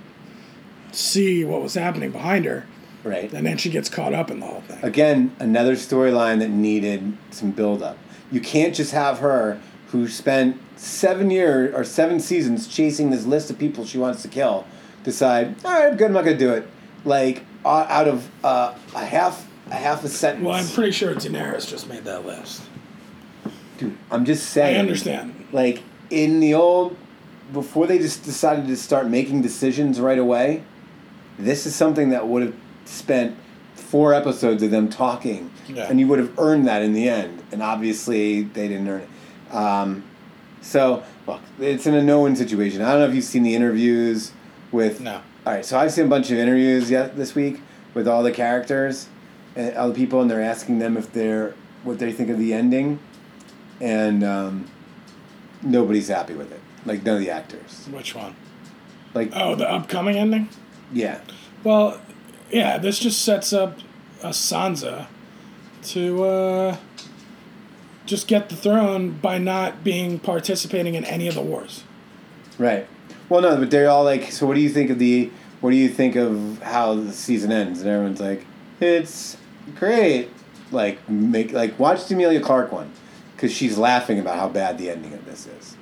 [0.91, 2.65] see what was happening behind her.
[3.03, 3.31] Right.
[3.34, 4.80] And then she gets caught up in the whole thing.
[4.81, 7.98] Again, another storyline that needed some build up.
[8.34, 13.52] You can't just have her who spent seven years or seven seasons chasing this list
[13.52, 14.66] of people she wants to kill
[15.04, 16.68] decide, all right, good, I'm not gonna do it.
[17.06, 20.46] Like out of uh, a half a half a sentence.
[20.46, 22.64] Well, I'm pretty sure Daenerys just made that list.
[23.78, 24.78] Dude, I'm just saying.
[24.78, 25.48] I understand.
[25.52, 26.98] Like in the old,
[27.52, 30.64] before they just decided to start making decisions right away,
[31.38, 32.56] this is something that would have
[32.86, 33.38] spent
[33.94, 35.84] four episodes of them talking, Yeah.
[35.88, 37.44] and you would have earned that in the end.
[37.52, 39.56] And obviously, they didn't earn it.
[39.56, 40.03] Um,
[40.64, 42.82] so look, it's in a no-win situation.
[42.82, 44.32] I don't know if you've seen the interviews
[44.72, 44.99] with.
[44.99, 45.22] No.
[45.45, 47.61] All right, so I've seen a bunch of interviews yet this week
[47.94, 49.10] with all the characters
[49.56, 51.53] and all the people, and they're asking them if they're
[51.84, 52.98] what they think of the ending,
[53.80, 54.65] and um,
[55.61, 56.61] nobody's happy with it.
[56.84, 57.88] Like none of the actors.
[57.91, 58.36] Which one?
[59.14, 60.49] Like Oh, the upcoming ending?
[60.91, 61.20] yeah,
[61.64, 62.02] Well,
[62.52, 63.78] yeah, this just sets up
[64.24, 65.08] a Sansa
[65.84, 66.78] to uh,
[68.06, 71.84] just get the throne by not being participating in any of the wars.
[72.58, 72.88] right.
[73.30, 74.32] Well, no, but they're all like.
[74.32, 75.32] So, what do you think of the?
[75.62, 77.82] What do you think of how the season ends?
[77.82, 78.45] And everyone's like,
[78.82, 79.38] it's
[79.76, 80.30] great.
[80.72, 82.91] Like make like watch the Emilia Clarke one,
[83.36, 85.78] because she's laughing about how bad the ending of this is.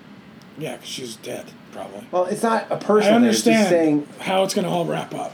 [0.58, 2.06] Yeah, because she's dead, probably.
[2.12, 4.08] Well, it's not a I It's just understand saying.
[4.20, 5.34] how it's going to all wrap up.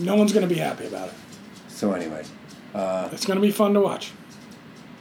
[0.00, 1.14] No one's going to be happy about it.
[1.76, 2.22] So anyway,
[2.74, 4.12] uh, It's going to be fun to watch.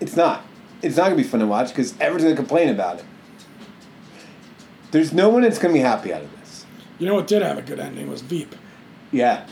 [0.01, 0.45] it's not.
[0.81, 3.05] It's not gonna be fun to watch because everyone's gonna complain about it.
[4.91, 6.65] There's no one that's gonna be happy out of this.
[6.99, 8.53] You know what did have a good ending was Veep.
[9.11, 9.47] Yeah.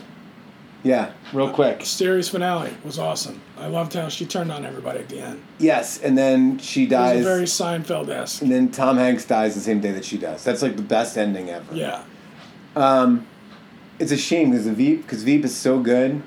[0.83, 1.13] Yeah.
[1.31, 1.85] Real quick.
[1.85, 3.41] Series finale was awesome.
[3.57, 5.41] I loved how she turned on everybody at the end.
[5.59, 8.41] Yes, and then she It was dies, very Seinfeld esque.
[8.41, 10.43] and then Tom Hanks dies the same day that she does.
[10.43, 11.73] That's like the best ending ever.
[11.73, 12.03] Yeah.
[12.75, 13.25] Um,
[13.97, 16.21] it's a shame because Veep, because Veep is so good,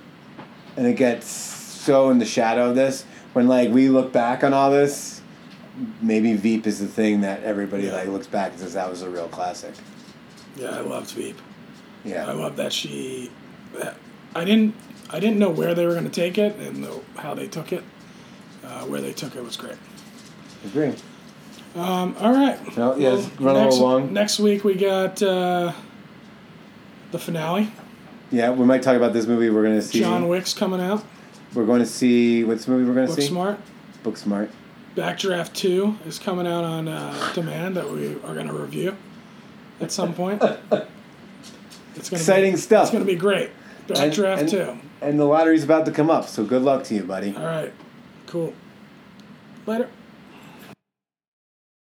[0.77, 3.05] and it gets so in the shadow of this.
[3.33, 5.21] When like we look back on all this,
[6.01, 7.93] maybe Veep is the thing that everybody Yeah.
[7.95, 9.75] like looks back and says that was a real classic.
[10.57, 11.39] Yeah, I loved Veep.
[12.05, 12.27] Yeah.
[12.27, 13.31] I love that she.
[13.75, 13.97] that-
[14.35, 14.75] I didn't.
[15.11, 17.73] I didn't know where they were going to take it and the, how they took
[17.73, 17.85] it.
[18.65, 19.77] Uh, where they took it was great.
[20.65, 20.93] Agree.
[21.77, 22.59] All right.
[22.77, 24.13] Well, yeah, it's running next, along.
[24.13, 25.73] Next week we got uh,
[27.13, 27.71] the finale.
[28.31, 29.51] Yeah, we might talk about this movie.
[29.51, 30.01] We're gonna see.
[30.01, 31.05] John Wick's coming out.
[31.55, 33.29] We're going to see what's the movie we're going to Look see?
[33.29, 33.59] smart.
[34.05, 34.51] Booksmart.
[34.95, 38.95] Backdraft 2 is coming out on uh, demand that we are going to review
[39.81, 40.43] at some point.
[41.99, 42.83] It's gonna Exciting be, stuff.
[42.85, 43.49] It's going to be great.
[43.89, 44.79] And- Backdraft and- 2.
[45.01, 47.35] And the lottery's about to come up, so good luck to you, buddy.
[47.35, 47.73] All right.
[48.27, 48.53] Cool.
[49.67, 49.89] Later.